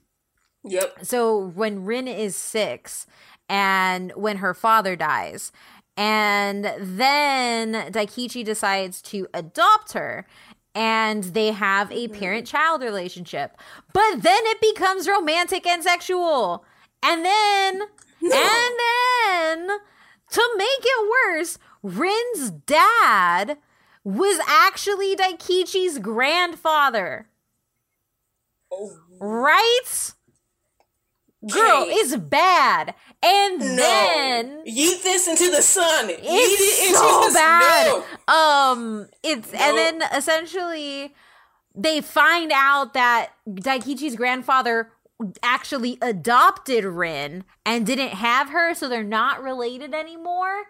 [0.64, 1.06] Yep.
[1.06, 3.06] So when Rin is six
[3.48, 5.52] and when her father dies,
[5.98, 10.28] and then Daikichi decides to adopt her
[10.76, 12.20] and they have a mm-hmm.
[12.20, 13.58] parent child relationship.
[13.94, 16.64] But then it becomes romantic and sexual.
[17.02, 17.80] And then,
[18.22, 18.36] no.
[18.36, 19.80] and then
[20.32, 23.58] to make it worse, Rin's dad
[24.04, 27.28] was actually Daikichi's grandfather.
[28.72, 28.92] Oh.
[29.20, 30.14] Right?
[31.46, 32.96] Girl, it's bad.
[33.22, 33.76] And no.
[33.76, 36.10] then yeet this into the sun.
[36.10, 38.04] It's it into so bad.
[38.28, 38.34] No.
[38.34, 39.60] Um, it's no.
[39.60, 41.14] and then essentially
[41.76, 44.92] they find out that Daikichi's grandfather
[45.44, 50.64] actually adopted Rin and didn't have her, so they're not related anymore.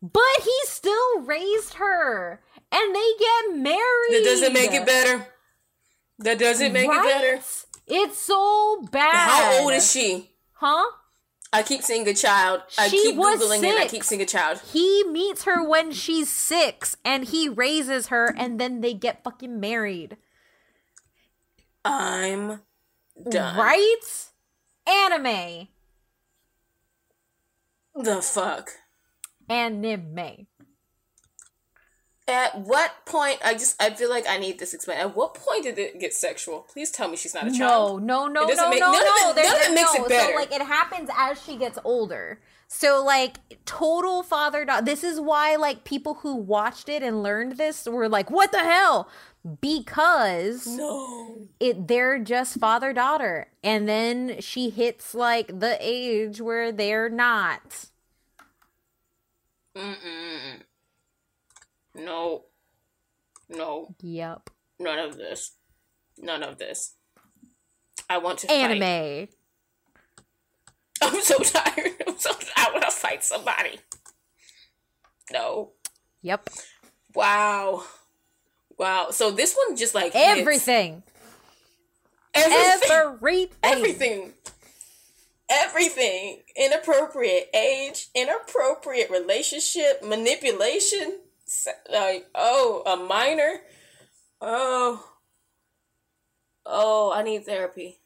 [0.00, 4.12] But he still raised her and they get married.
[4.12, 5.26] That doesn't make it better.
[6.20, 7.04] That doesn't make right?
[7.04, 7.42] it better.
[7.88, 9.14] It's so bad.
[9.14, 10.30] How old is she?
[10.52, 10.84] Huh?
[11.52, 12.62] I keep seeing a child.
[12.78, 13.78] I she keep googling it.
[13.78, 14.60] I keep seeing a child.
[14.70, 19.58] He meets her when she's six, and he raises her, and then they get fucking
[19.58, 20.18] married.
[21.84, 22.60] I'm
[23.28, 23.58] Done.
[23.58, 24.28] Right?
[24.86, 25.68] Anime.
[27.94, 28.70] The fuck?
[29.48, 30.46] Anime.
[32.28, 33.38] At what point?
[33.42, 35.00] I just I feel like I need this explained.
[35.00, 36.60] At what point did it get sexual?
[36.70, 38.02] Please tell me she's not a child.
[38.02, 39.30] No, no, no, no, make, no, none no.
[39.30, 40.04] Of it, none of it makes no.
[40.04, 40.32] it better.
[40.32, 42.38] So like it happens as she gets older.
[42.66, 44.84] So like total father daughter.
[44.84, 48.58] This is why like people who watched it and learned this were like, "What the
[48.58, 49.08] hell?"
[49.60, 51.48] because no.
[51.60, 57.86] it they're just father daughter and then she hits like the age where they're not
[59.76, 60.62] Mm-mm.
[61.98, 62.44] No
[63.48, 65.56] no yep none of this
[66.16, 66.94] none of this
[68.08, 69.28] i want to anime fight.
[71.02, 73.78] i'm so tired i'm so i want to fight somebody
[75.32, 75.72] no
[76.22, 76.48] yep
[77.14, 77.82] wow
[78.78, 79.08] Wow.
[79.10, 81.02] So this one just like everything.
[82.34, 82.78] Everything.
[82.84, 83.48] Everything.
[83.62, 84.32] Everything.
[85.50, 86.38] Everything.
[86.56, 91.18] Inappropriate age, inappropriate relationship, manipulation.
[91.90, 93.60] Like, oh, a minor.
[94.40, 95.04] Oh.
[96.66, 97.98] Oh, I need therapy.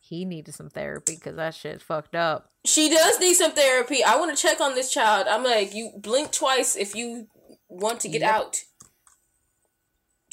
[0.00, 2.52] He needed some therapy because that shit's fucked up.
[2.64, 4.04] She does need some therapy.
[4.04, 5.26] I want to check on this child.
[5.28, 7.26] I'm like, you blink twice if you
[7.68, 8.34] want to get yep.
[8.34, 8.64] out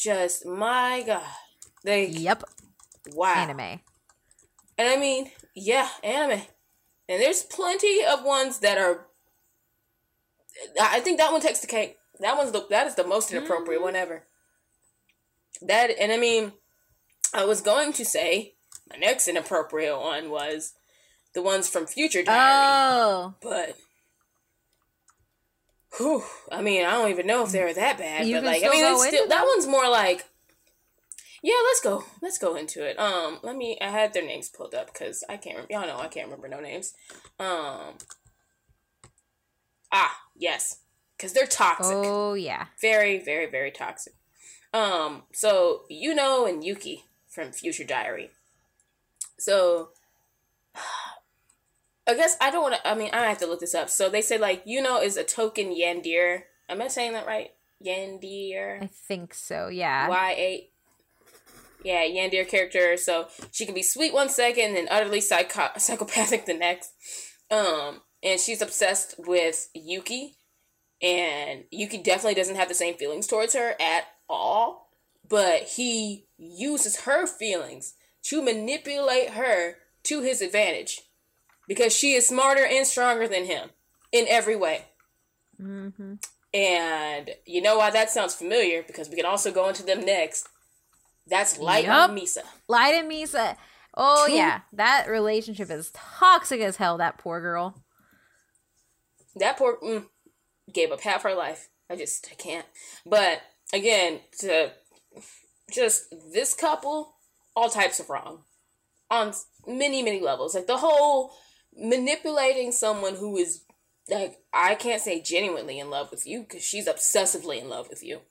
[0.01, 1.21] just my god.
[1.83, 2.43] They Yep.
[3.13, 3.33] Wow.
[3.35, 3.81] Anime.
[4.77, 6.41] And I mean, yeah, anime.
[7.07, 9.07] And there's plenty of ones that are
[10.81, 11.97] I think that one takes the cake.
[12.19, 13.85] That one's the that is the most inappropriate mm-hmm.
[13.85, 14.23] one ever.
[15.61, 16.53] That and I mean,
[17.33, 18.53] I was going to say
[18.89, 20.73] my next inappropriate one was
[21.33, 22.39] the ones from Future Diary.
[22.41, 23.35] Oh.
[23.41, 23.75] But
[25.97, 28.69] Whew, I mean, I don't even know if they're that bad, you but like, I
[28.69, 30.23] mean, it's still that one's more like,
[31.43, 32.97] yeah, let's go, let's go into it.
[32.97, 33.77] Um, let me.
[33.81, 35.69] I had their names pulled up because I can't.
[35.69, 36.93] Y'all know I can't remember no names.
[37.39, 37.97] Um.
[39.91, 40.79] Ah, yes,
[41.15, 41.95] because they're toxic.
[41.95, 44.13] Oh yeah, very, very, very toxic.
[44.73, 48.31] Um, so Yuno and Yuki from Future Diary.
[49.39, 49.89] So
[52.07, 52.87] I guess I don't want to.
[52.87, 53.89] I mean, I have to look this up.
[53.89, 56.43] So they say like Yuno is a token Yandere.
[56.67, 57.51] Am I saying that right?
[57.85, 58.83] Yandere.
[58.83, 59.67] I think so.
[59.67, 60.07] Yeah.
[60.09, 60.67] Y A.
[61.83, 62.97] Yeah, Yandere character.
[62.97, 66.91] So she can be sweet one second and utterly psycho- psychopathic the next.
[67.49, 70.37] Um, and she's obsessed with Yuki,
[71.01, 74.89] and Yuki definitely doesn't have the same feelings towards her at all.
[75.27, 81.01] But he uses her feelings to manipulate her to his advantage
[81.67, 83.69] because she is smarter and stronger than him
[84.11, 84.85] in every way.
[85.61, 86.15] Mm-hmm.
[86.53, 88.83] And you know why that sounds familiar?
[88.83, 90.47] Because we can also go into them next.
[91.27, 92.09] That's Light Yup.
[92.09, 92.39] and Misa.
[92.67, 93.55] Light and Misa.
[93.95, 96.97] Oh yeah, that relationship is toxic as hell.
[96.97, 97.81] That poor girl.
[99.35, 100.05] That poor mm,
[100.73, 101.69] gave up half her life.
[101.89, 102.65] I just I can't.
[103.05, 103.41] But
[103.73, 104.71] again, to
[105.71, 107.15] just this couple,
[107.55, 108.43] all types of wrong
[109.09, 109.33] on
[109.67, 110.55] many many levels.
[110.55, 111.33] Like the whole
[111.75, 113.63] manipulating someone who is
[114.09, 118.03] like I can't say genuinely in love with you because she's obsessively in love with
[118.03, 118.21] you.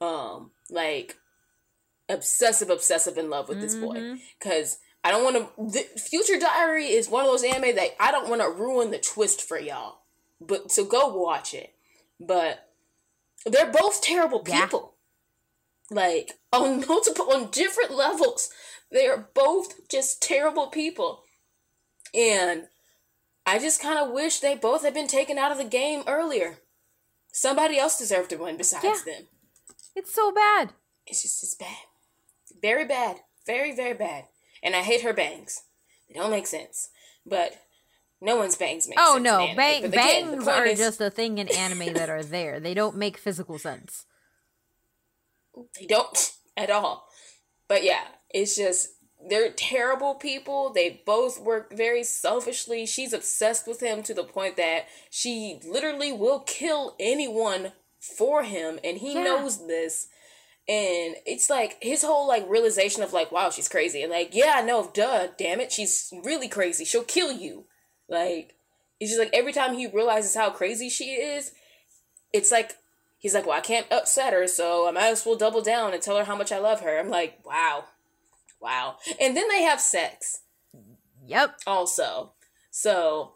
[0.00, 1.16] Um, like
[2.08, 4.20] obsessive, obsessive in love with this boy Mhm.
[4.38, 5.82] because I don't want to.
[5.98, 9.42] Future Diary is one of those anime that I don't want to ruin the twist
[9.42, 10.00] for y'all.
[10.40, 11.74] But so go watch it.
[12.20, 12.68] But
[13.46, 14.62] they're both terrible Yeah.
[14.64, 14.94] people.
[15.90, 18.50] Like on multiple, on different levels,
[18.90, 21.24] they are both just terrible people.
[22.14, 22.68] And
[23.46, 26.58] I just kind of wish they both had been taken out of the game earlier.
[27.32, 29.12] Somebody else deserved to win besides Yeah.
[29.14, 29.28] them.
[29.94, 30.74] It's so bad.
[31.06, 31.76] It's just it's bad.
[32.60, 33.20] Very bad.
[33.46, 34.26] Very, very bad.
[34.62, 35.62] And I hate her bangs.
[36.08, 36.90] They don't make sense.
[37.24, 37.56] But
[38.20, 41.38] no one's bangs make Oh no, bang, But again, bangs are is, just a thing
[41.38, 42.58] in anime that are there.
[42.60, 44.06] They don't make physical sense.
[45.78, 47.06] they don't at all.
[47.68, 48.88] But yeah, it's just
[49.28, 50.72] they're terrible people.
[50.72, 52.86] They both work very selfishly.
[52.86, 57.72] She's obsessed with him to the point that she literally will kill anyone
[58.16, 59.24] for him and he Yeah.
[59.24, 60.08] knows this.
[60.68, 64.02] And it's like his whole like realization of like, wow, she's crazy.
[64.02, 66.84] And like, yeah, I know, duh, damn it, she's really crazy.
[66.84, 67.64] She'll kill you.
[68.08, 68.54] Like,
[69.00, 71.52] it's just like every time he realizes how crazy she is,
[72.32, 72.76] it's like
[73.18, 76.02] he's like, well, I can't upset her, so I might as well double down and
[76.02, 76.98] tell her how much I love her.
[76.98, 77.84] I'm like, wow,
[78.60, 78.96] wow.
[79.20, 80.40] And then they have sex
[81.26, 81.56] Yep.
[81.66, 82.32] also.
[82.70, 83.34] So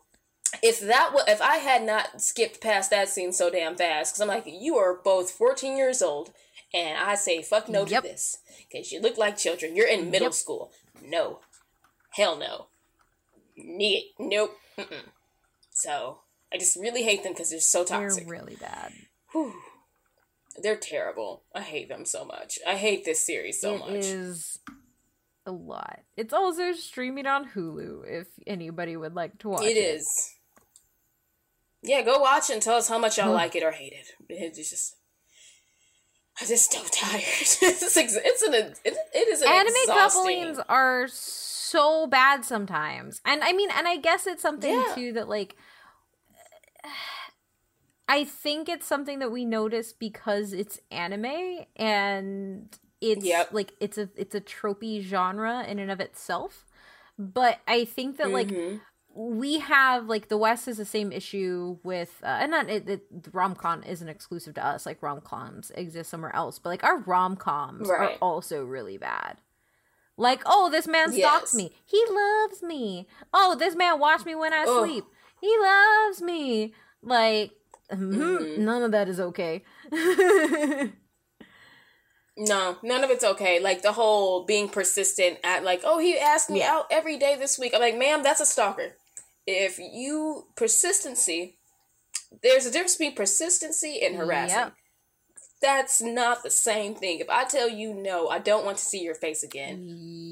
[0.62, 4.20] if that was, if I had not skipped past that scene so damn fast, because
[4.22, 6.32] I'm like, you are both 14 years old,
[6.74, 8.02] and I say fuck no Yep.
[8.02, 8.38] to this
[8.70, 9.76] because you look like children.
[9.76, 10.34] You're in middle Yep.
[10.34, 10.72] school.
[11.04, 11.40] No,
[12.10, 12.66] hell no.
[13.56, 14.56] Ne- nope.
[14.78, 15.04] Mm-mm.
[15.70, 16.20] So
[16.52, 18.28] I just really hate them because they're so They're toxic.
[18.30, 18.92] really bad.
[19.32, 19.54] Whew.
[20.62, 21.44] They're terrible.
[21.54, 22.58] I hate them so much.
[22.66, 23.90] I hate this series so It much.
[24.04, 24.58] is
[25.46, 26.00] a lot.
[26.16, 29.76] It's also streaming on Hulu if anybody would like to watch it.
[29.76, 30.34] It is.
[31.82, 33.32] Yeah, go watch and tell us how much y'all Huh.
[33.32, 34.06] like it or hate it.
[34.28, 34.94] It's just,
[36.40, 37.22] I'm just so tired.
[37.24, 41.41] it's ex- it's an it, it is an Anime couplings are so
[42.08, 43.20] bad sometimes.
[43.24, 44.92] And I mean, and I guess it's something Yeah.
[44.94, 45.56] too that like
[48.08, 52.68] I think it's something that we notice because it's anime and
[53.00, 53.52] it's Yep.
[53.52, 56.66] like it's a it's a tropey genre in and of itself.
[57.18, 58.80] But I think that like Mhm.
[59.14, 63.06] we have like the West has the same issue with, uh, and not it, it
[63.32, 64.84] rom com isn't exclusive to us.
[64.86, 69.40] Like rom coms exist somewhere else, but like our rom coms are also really bad.
[70.22, 71.54] Like, oh, this man stalks Yes.
[71.54, 71.72] me.
[71.84, 73.08] He loves me.
[73.34, 75.04] Oh, this man watched me when I sleep.
[75.40, 76.74] He loves me.
[77.02, 77.50] Like,
[77.92, 78.58] mhm, Mhm.
[78.58, 79.64] none of that is okay.
[82.36, 83.60] No, none of it's okay.
[83.60, 86.72] Like the whole being persistent at like, oh, he asked me Yeah.
[86.76, 87.74] out every day this week.
[87.74, 88.96] I'm like, ma'am, that's a stalker.
[89.46, 91.58] If you persistency,
[92.42, 94.56] there's a difference between persistency and harassing.
[94.56, 94.72] Yep.
[95.62, 97.20] That's not the same thing.
[97.20, 99.86] If I tell you no, I don't want to see your face again.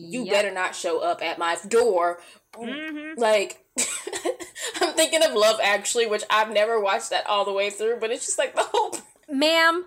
[0.09, 0.33] You Yep.
[0.35, 2.21] better not show up at my door.
[2.57, 3.17] Mhm.
[3.17, 3.65] Like,
[4.81, 8.11] I'm thinking of Love Actually, which I've never watched that all the way through, but
[8.11, 8.91] it's just like the whole
[9.29, 9.85] Ma'am,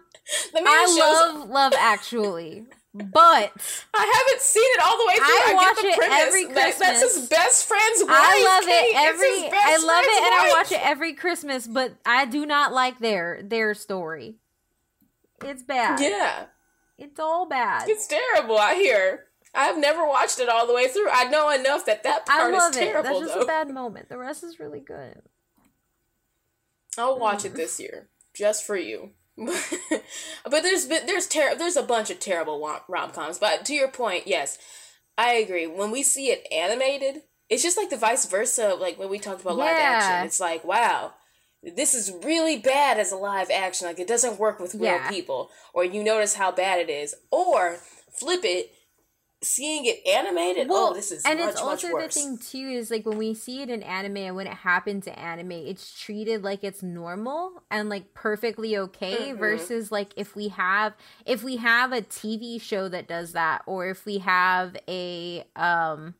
[0.54, 0.96] the man I
[1.38, 3.12] love Love Actually, but
[3.94, 5.26] I haven't seen it all the way through.
[5.26, 6.18] I I, watch get the premise.
[6.22, 8.12] every That- that's his best friend's wife.
[8.12, 8.72] I love Kate.
[8.72, 9.50] it every.
[9.52, 11.68] I love it, and I watch it every Christmas.
[11.68, 14.36] But I do not like their their story.
[15.44, 16.00] It's bad.
[16.00, 16.46] Yeah,
[16.98, 17.90] It's all bad.
[17.90, 18.58] it's terrible.
[18.58, 19.26] I hear.
[19.56, 21.10] I've never watched it all the way through.
[21.12, 22.86] I know enough that that I part love is it.
[22.86, 23.10] terrible.
[23.20, 23.42] That's just though.
[23.42, 24.10] a bad moment.
[24.10, 25.22] The rest is really good.
[26.98, 27.46] I'll watch Mm.
[27.48, 29.12] it this year just for you.
[29.38, 33.40] but there's been- there's ter- there's a bunch of terrible rom coms.
[33.40, 34.58] But to your point, yes,
[35.18, 35.66] I agree.
[35.68, 38.76] When we see it animated, it's just like the vice versa.
[38.80, 39.64] Like when we talked about yeah.
[39.64, 41.14] live action, it's like wow,
[41.76, 43.88] this is really bad as a live action.
[43.88, 45.10] Like it doesn't work with real yeah.
[45.10, 47.78] people, or you notice how bad it is, or
[48.12, 48.74] flip it
[49.44, 52.90] seeing it animated, well, oh, this is and much, it's also the thing too is
[52.90, 56.44] like when we see it in anime and when it happens to anime, it's treated
[56.44, 59.30] like it's normal and like perfectly okay.
[59.30, 59.40] Mm-hmm.
[59.40, 60.94] Versus like if we have
[61.26, 66.16] if we have a TV show that does that, or if we have a um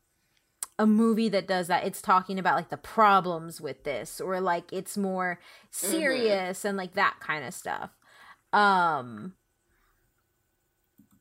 [0.78, 4.72] a movie that does that it's talking about like the problems with this or like
[4.72, 5.38] it's more
[5.72, 5.90] mm-hmm.
[5.92, 6.68] serious mm-hmm.
[6.68, 7.90] and like that kind of stuff
[8.52, 9.34] um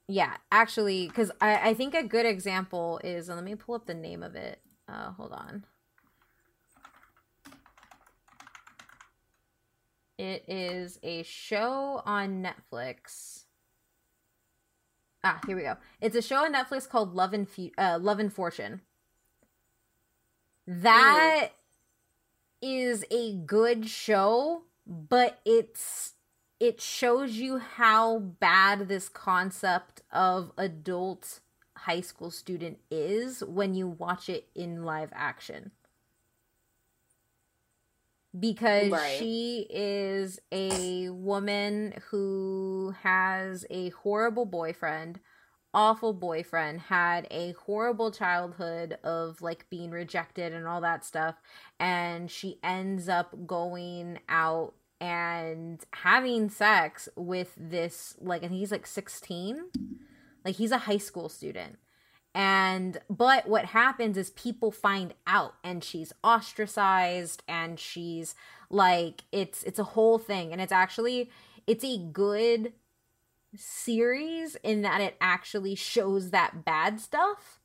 [0.07, 3.93] yeah, actually, because I, I think a good example is, let me pull up the
[3.93, 4.59] name of it.
[4.87, 5.65] Uh, hold on.
[10.17, 13.45] It is a show on Netflix.
[15.23, 15.77] Ah, here we go.
[16.01, 18.81] It's a show on Netflix called Love and Fu- uh, Love and Fortune.
[20.67, 21.51] That mm.
[22.61, 26.13] is a good show, but it's
[26.59, 31.41] it shows you how bad this concept of adult
[31.75, 35.71] high school student is when you watch it in live action.
[38.37, 39.17] Because right.
[39.19, 45.19] she is a woman who has a horrible boyfriend,
[45.73, 51.35] awful boyfriend, had a horrible childhood of like being rejected and all that stuff,
[51.79, 58.87] and she ends up going out and having sex with this like and he's like
[58.87, 59.65] 16
[60.45, 61.77] like he's a high school student.
[62.35, 68.33] And but what happens is people find out and she's ostracized and she's
[68.69, 71.29] like it's it's a whole thing and it's actually
[71.67, 72.73] it's a good
[73.55, 77.59] series in that it actually shows that bad stuff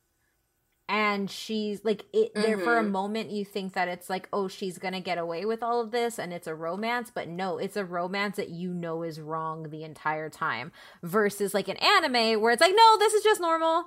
[0.89, 2.41] and she's like it mm-hmm.
[2.41, 2.91] there for a mm-hmm.
[2.91, 6.17] moment you think that it's like oh she's gonna get away with all of this
[6.17, 9.83] and it's a romance but no it's a romance that you know is wrong the
[9.83, 10.71] entire time
[11.03, 13.85] versus like an anime where it's like no this is just normal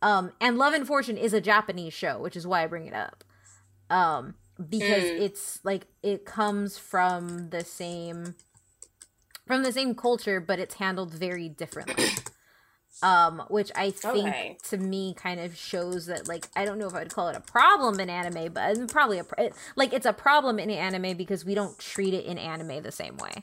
[0.00, 2.94] um and love and fortune is a japanese show which is why i bring it
[2.94, 3.22] up
[3.90, 4.34] um
[4.68, 5.20] because mm.
[5.20, 8.34] it's like it comes from the same
[9.52, 12.06] from the same culture but it's handled very differently
[13.02, 14.56] um which i think okay.
[14.62, 17.40] to me kind of shows that like i don't know if i'd call it a
[17.40, 21.44] problem in anime but it's probably a it, like it's a problem in anime because
[21.44, 23.42] we don't treat it in anime the same way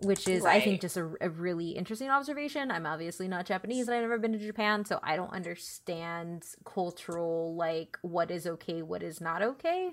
[0.00, 0.60] which is right.
[0.60, 4.18] i think just a, a, really interesting observation i'm obviously not japanese and i've never
[4.18, 9.42] been to japan so i don't understand cultural like what is okay what is not
[9.42, 9.92] okay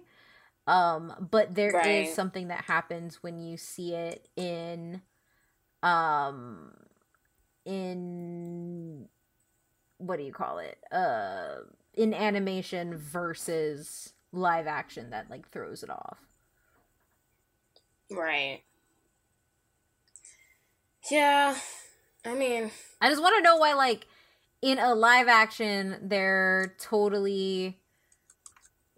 [0.68, 2.03] um but there right.
[2.03, 5.01] is something that happens when you see it in
[5.82, 6.72] um
[7.66, 9.07] in
[9.97, 10.78] what do you call it?
[10.91, 11.55] Uh
[11.93, 16.18] in animation versus live action that like throws it off.
[18.09, 18.61] Right.
[21.11, 21.55] Yeah.
[22.26, 24.07] I mean, I just want to know why like
[24.61, 27.80] in a live action they're totally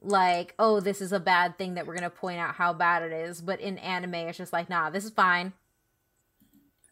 [0.05, 3.03] like, oh, this is a bad thing that we're going to point out how bad
[3.03, 5.53] it is, but in anime it's just like, nah, this is fine.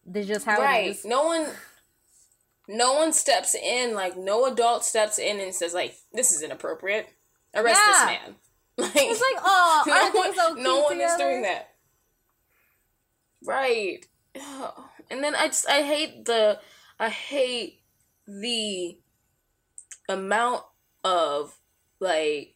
[0.05, 0.87] This is just how right.
[0.87, 1.05] it is.
[1.05, 1.47] No one
[2.67, 7.07] no one steps in, like no adult steps in and says, like, this is inappropriate.
[7.53, 7.93] Arrest yeah.
[7.93, 8.35] this man.
[8.75, 9.83] Like It's like, oh,
[10.13, 11.13] no one, so no one together?
[11.13, 11.69] is doing that.
[13.45, 14.05] Right.
[15.11, 16.59] And then I just I hate the
[16.99, 17.81] I hate
[18.25, 18.97] the
[20.09, 20.63] amount
[21.03, 21.55] of
[21.99, 22.52] like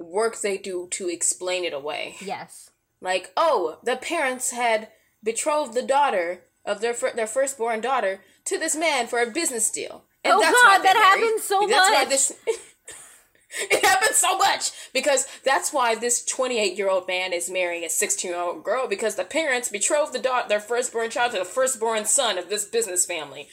[0.00, 2.16] work they do to explain it away.
[2.20, 2.70] Yes.
[3.00, 4.88] Like, oh, the parents had
[5.22, 9.70] betrothed the daughter of their fir- their firstborn daughter to this man for a business
[9.70, 10.04] deal.
[10.24, 11.92] And oh God, that happens so that's much.
[11.92, 12.32] Why this,
[13.70, 17.88] it happens so much because that's why this 28 year old man is marrying a
[17.88, 21.44] 16 year old girl because the parents betrothed the daughter, their firstborn child to the
[21.44, 23.48] firstborn son of this business family.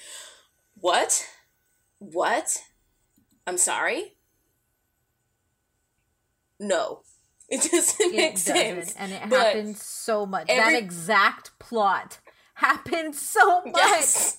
[0.75, 1.25] What?
[1.99, 2.57] What?
[3.47, 4.16] I'm sorry.
[6.59, 7.01] No,
[7.49, 8.95] it doesn't it make doesn't, sense.
[8.97, 10.47] And it happens so much.
[10.49, 12.19] Every, that exact plot
[12.55, 13.75] happens so much.
[13.75, 14.37] Yes.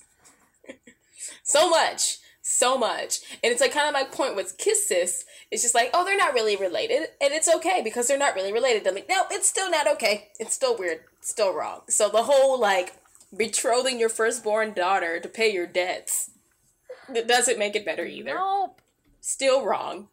[1.43, 2.19] so much.
[2.43, 3.21] So much.
[3.45, 5.25] And it's like kind of my point with Kiss Sis.
[5.51, 7.09] It's just like, oh, they're not really related.
[7.21, 8.87] And it's okay because they're not really related.
[8.87, 10.29] I'm like, no, it's still not okay.
[10.41, 11.01] It's still weird.
[11.19, 11.83] It's still wrong.
[11.89, 12.95] So the whole like
[13.37, 16.31] betrothing your firstborn daughter to pay your debts
[17.15, 18.35] it doesn't make it better either.
[18.35, 18.81] Nope.
[19.21, 20.09] Still wrong.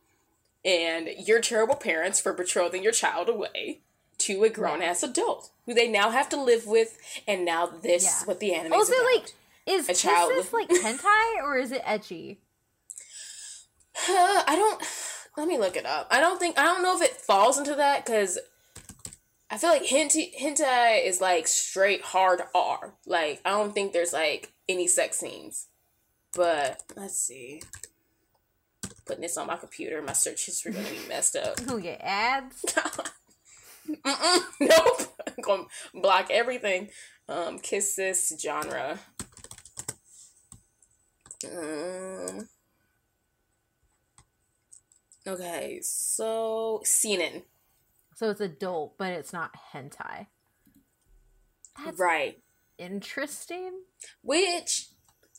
[0.65, 3.81] And you're terrible parents for betrothing your child away
[4.17, 6.97] to a grown ass adult who they now have to live with,
[7.27, 8.27] and now this yeah.
[8.27, 9.15] what the anime also is about.
[9.15, 9.33] like
[9.65, 12.37] is a child this like hentai or is it ecchi?
[14.09, 14.83] Uh, I don't.
[15.37, 16.07] Let me look it up.
[16.11, 18.37] I don't think I don't know if it falls into that because
[19.49, 22.95] I feel like hentai hentai is like straight hard R.
[23.05, 25.67] Like I don't think there's like any sex scenes.
[26.35, 27.61] But let's see.
[29.05, 31.55] Putting this on my computer, my search history gonna be messed up.
[31.67, 32.65] Oh yeah, ads.
[34.59, 35.15] Nope.
[35.27, 36.89] I'm gonna block everything.
[37.29, 38.99] Um, Kiss Sis genre.
[41.45, 42.47] Um,
[45.27, 47.43] okay, so seinen.
[48.15, 50.27] So it's adult, but it's not hentai.
[51.83, 52.39] That's right.
[52.77, 53.71] interesting.
[54.21, 54.87] Which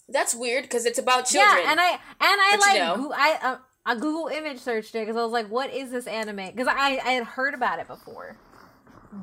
[0.09, 1.65] that's weird because it's about children.
[1.65, 2.97] Yeah, and I and I But you like know.
[2.97, 6.07] Goo- I uh, I Google image searched it because I was like, what is this
[6.07, 6.47] anime?
[6.55, 8.37] Because I I had heard about it before,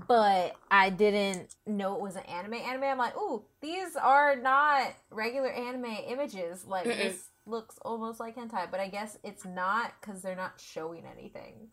[0.08, 2.56] but I didn't know it was an anime.
[2.56, 2.84] Anime.
[2.84, 6.66] I'm like, ooh, these are not regular anime images.
[6.66, 6.98] Like Mm-mm.
[6.98, 11.70] this looks almost like hentai, but I guess it's not because they're not showing anything.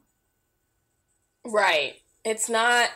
[1.45, 1.95] right.
[2.25, 2.91] It's not.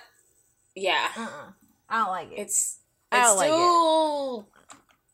[0.74, 1.08] Yeah.
[1.16, 1.50] Uh uh
[1.88, 2.38] I don't like it.
[2.40, 2.80] It's.
[3.12, 3.76] I It's don't like it.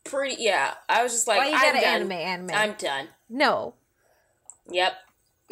[0.03, 0.35] Pretty.
[0.41, 0.73] Yeah.
[0.89, 1.83] I was just like, Why you I'm done.
[1.83, 2.11] anime?
[2.11, 2.51] Anime.
[2.53, 3.07] I'm done.
[3.29, 3.75] no.
[4.69, 4.93] Yep.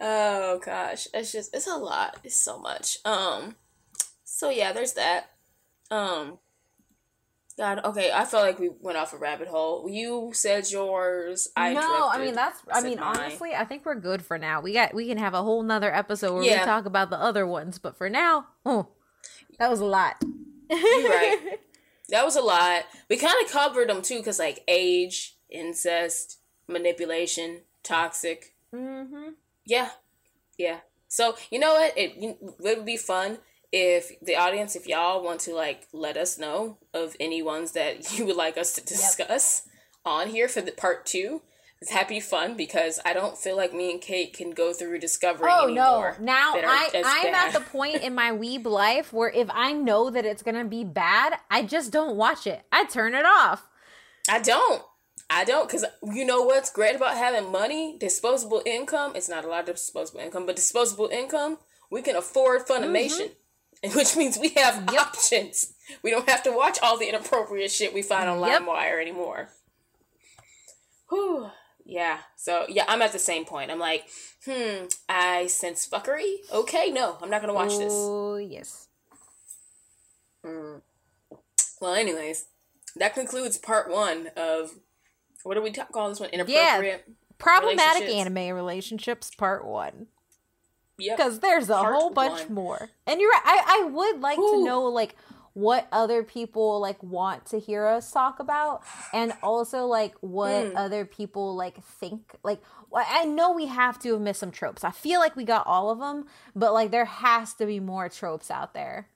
[0.00, 2.18] oh gosh, it's just it's a lot.
[2.24, 2.98] It's so much.
[3.04, 3.56] Um.
[4.24, 5.30] So yeah, there's that.
[5.90, 6.38] Um.
[7.58, 8.10] God, okay.
[8.10, 9.86] I felt like we went off a rabbit hole.
[9.90, 11.48] You said yours.
[11.56, 12.58] I no, I mean that's.
[12.72, 13.16] I mean, mine.
[13.18, 14.62] honestly, I think we're good for now.
[14.62, 16.60] We got we can have a whole nother episode where Yeah.
[16.60, 18.88] we talk about the other ones, but for now, oh,
[19.58, 20.16] that was a lot.
[20.70, 20.78] You're
[21.10, 21.58] right.
[22.10, 22.84] That was a lot.
[23.08, 26.38] We kind of covered them too, because like age, incest,
[26.68, 28.54] manipulation, toxic.
[28.74, 29.30] mm-hmm.
[29.64, 29.90] Yeah,
[30.58, 30.80] yeah.
[31.08, 31.96] So you know what?
[31.96, 33.38] It, it would be fun
[33.72, 38.12] if the audience, if y'all want to like let us know of any ones that
[38.18, 39.62] you would like us to discuss
[40.04, 41.42] on here for the part two.
[42.08, 45.66] Be fun because I don't feel like me and Kate can go through discovery Oh
[45.66, 46.12] no!
[46.20, 47.34] Now I I'm bad.
[47.34, 50.84] at the point in my weeb life where if I know that it's gonna be
[50.84, 52.62] bad, I just don't watch it.
[52.70, 53.66] I turn it off.
[54.28, 54.82] I don't.
[55.30, 59.12] I don't because you know what's great about having money, disposable income.
[59.14, 61.58] It's not a lot of disposable income, but disposable income.
[61.90, 63.30] We can afford Funimation,
[63.82, 63.96] mm-hmm.
[63.96, 65.72] which means we have options.
[66.02, 68.62] We don't have to watch all the inappropriate shit we find on Yep.
[68.62, 69.50] LimeWire anymore.
[71.08, 71.50] Whew.
[71.90, 72.18] Yeah.
[72.36, 73.70] So yeah, I'm at the same point.
[73.70, 74.04] I'm like,
[74.46, 74.84] hmm.
[75.08, 76.36] I sense fuckery.
[76.52, 77.92] Okay, no, I'm not gonna watch this.
[77.92, 78.86] Oh yes.
[80.46, 80.82] Mm.
[81.80, 82.46] Well, anyways,
[82.94, 84.70] that concludes part one of
[85.42, 86.30] what do we call this one?
[86.30, 87.08] Inappropriate.
[87.38, 88.36] Problematic Relationships.
[88.36, 90.06] anime relationships, part one.
[90.98, 91.16] Yep.
[91.16, 92.52] because there's a Part whole bunch one.
[92.54, 95.16] more and you're right i, I would like to know like
[95.52, 98.82] what other people like want to hear us talk about
[99.12, 100.76] and also like what Hmm.
[100.76, 102.60] other people like think like
[102.94, 105.90] i know we have to have missed some tropes i feel like we got all
[105.90, 109.08] of them but like there has to be more tropes out there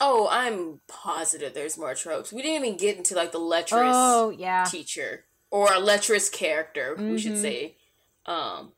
[0.00, 2.32] Oh, I'm positive there's more tropes.
[2.32, 6.94] We didn't even get into like the lecherous oh yeah teacher or a lecherous character,
[6.96, 7.36] we should Mhm.
[7.42, 7.76] say.
[8.24, 8.74] Um,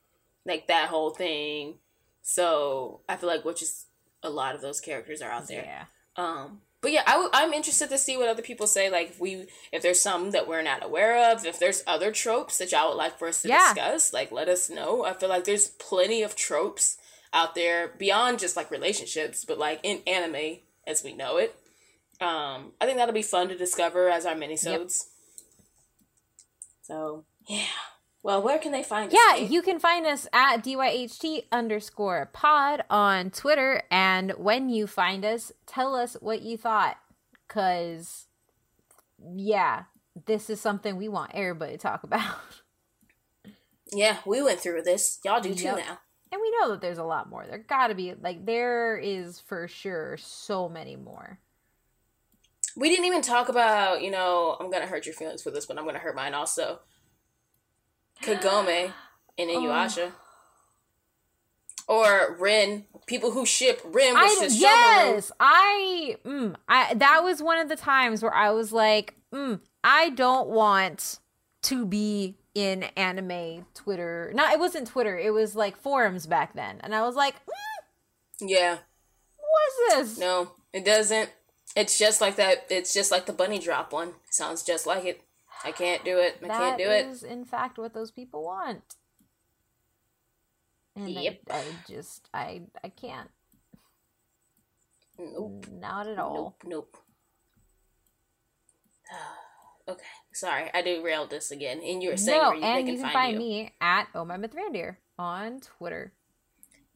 [0.46, 1.78] like that whole thing.
[2.22, 3.84] So I feel like which is
[4.22, 5.64] a lot of those characters are out there.
[5.64, 5.84] yeah
[6.16, 8.88] Um, but yeah, I w- I'm interested to see what other people say.
[8.90, 12.58] Like if we, if there's some that we're not aware of, if there's other tropes
[12.58, 13.74] that y'all would like for us to Yeah.
[13.74, 15.04] discuss, like let us know.
[15.04, 16.96] I feel like there's plenty of tropes
[17.32, 21.54] out there beyond just like relationships, but like in anime as we know it.
[22.20, 25.04] Um, I think that'll be fun to discover as our minisodes.
[26.82, 27.64] So yeah.
[28.22, 29.14] Well, where can they find us?
[29.18, 29.50] Yeah, Kate?
[29.50, 33.82] you can find us at DYHT underscore pod on Twitter.
[33.90, 36.96] And when you find us, tell us what you thought.
[37.48, 38.26] Because,
[39.34, 39.84] yeah,
[40.26, 42.34] this is something we want everybody to talk about.
[43.92, 45.18] yeah, we went through this.
[45.24, 45.76] Y'all do too Yep.
[45.78, 45.98] now.
[46.32, 47.44] And we know that there's a lot more.
[47.46, 51.40] There gotta be, like, there is for sure so many more.
[52.76, 55.76] We didn't even talk about, you know, I'm gonna hurt your feelings for this, but
[55.76, 56.80] I'm gonna hurt mine also.
[58.22, 58.92] Kagome
[59.38, 60.12] and Inuyasha.
[61.88, 62.84] Or Rin.
[63.06, 67.74] People who ship Rin with I, yes, I, mm, I, that was one of the
[67.74, 71.18] times where I was like, mm, I don't want
[71.62, 74.30] to be in anime Twitter.
[74.34, 75.18] No, it wasn't Twitter.
[75.18, 78.78] It was like forums back then, and I was like, mm, Yeah.
[79.36, 80.18] what's this?
[80.18, 81.30] No, it doesn't.
[81.74, 82.66] It's just like that.
[82.70, 84.14] It's just like the bunny drop one.
[84.30, 85.22] Sounds just like it.
[85.64, 86.38] I can't do it.
[86.42, 87.04] I can't do it.
[87.04, 88.96] That is, in fact, what those people want.
[90.96, 91.40] And I- Yep.
[91.50, 93.30] I, just, I, I can't.
[95.18, 95.66] Nope.
[95.70, 96.56] Not at all.
[96.64, 96.64] Nope.
[96.66, 96.96] Nope.
[99.88, 101.80] Okay, sorry, I derailed this again.
[101.84, 103.38] And you were saying no, you, and can you can find, find you.
[103.40, 106.12] me at Oh My Mythrandir on Twitter.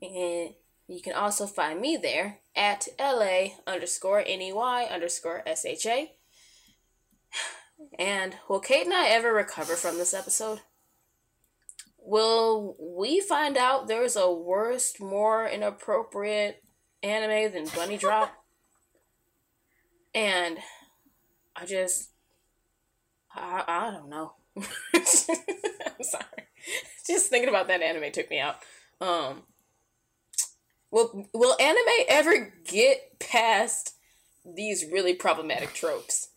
[0.01, 0.51] And
[0.87, 6.05] you can also find me there at LA underscore NEY underscore SHA.
[7.99, 10.61] And will Kate and I ever recover from this episode?
[11.99, 16.63] Will we find out there's a worse, more inappropriate
[17.03, 18.33] anime than Bunny Drop?
[20.15, 20.59] and
[21.57, 22.11] I just,
[23.35, 24.35] I, I don't know.
[24.57, 25.05] I'm
[26.03, 26.25] sorry.
[27.07, 28.57] Just thinking about that anime took me out.
[29.01, 29.43] Um,
[30.91, 33.95] will will anime ever get past
[34.45, 36.29] these really problematic tropes?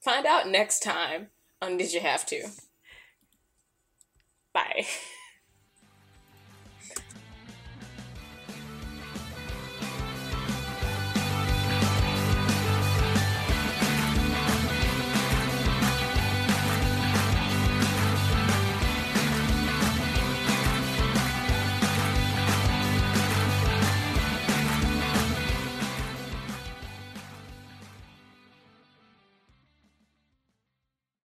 [0.00, 1.28] Find out next time
[1.60, 2.48] on Did You Have to?
[4.52, 4.86] Bye.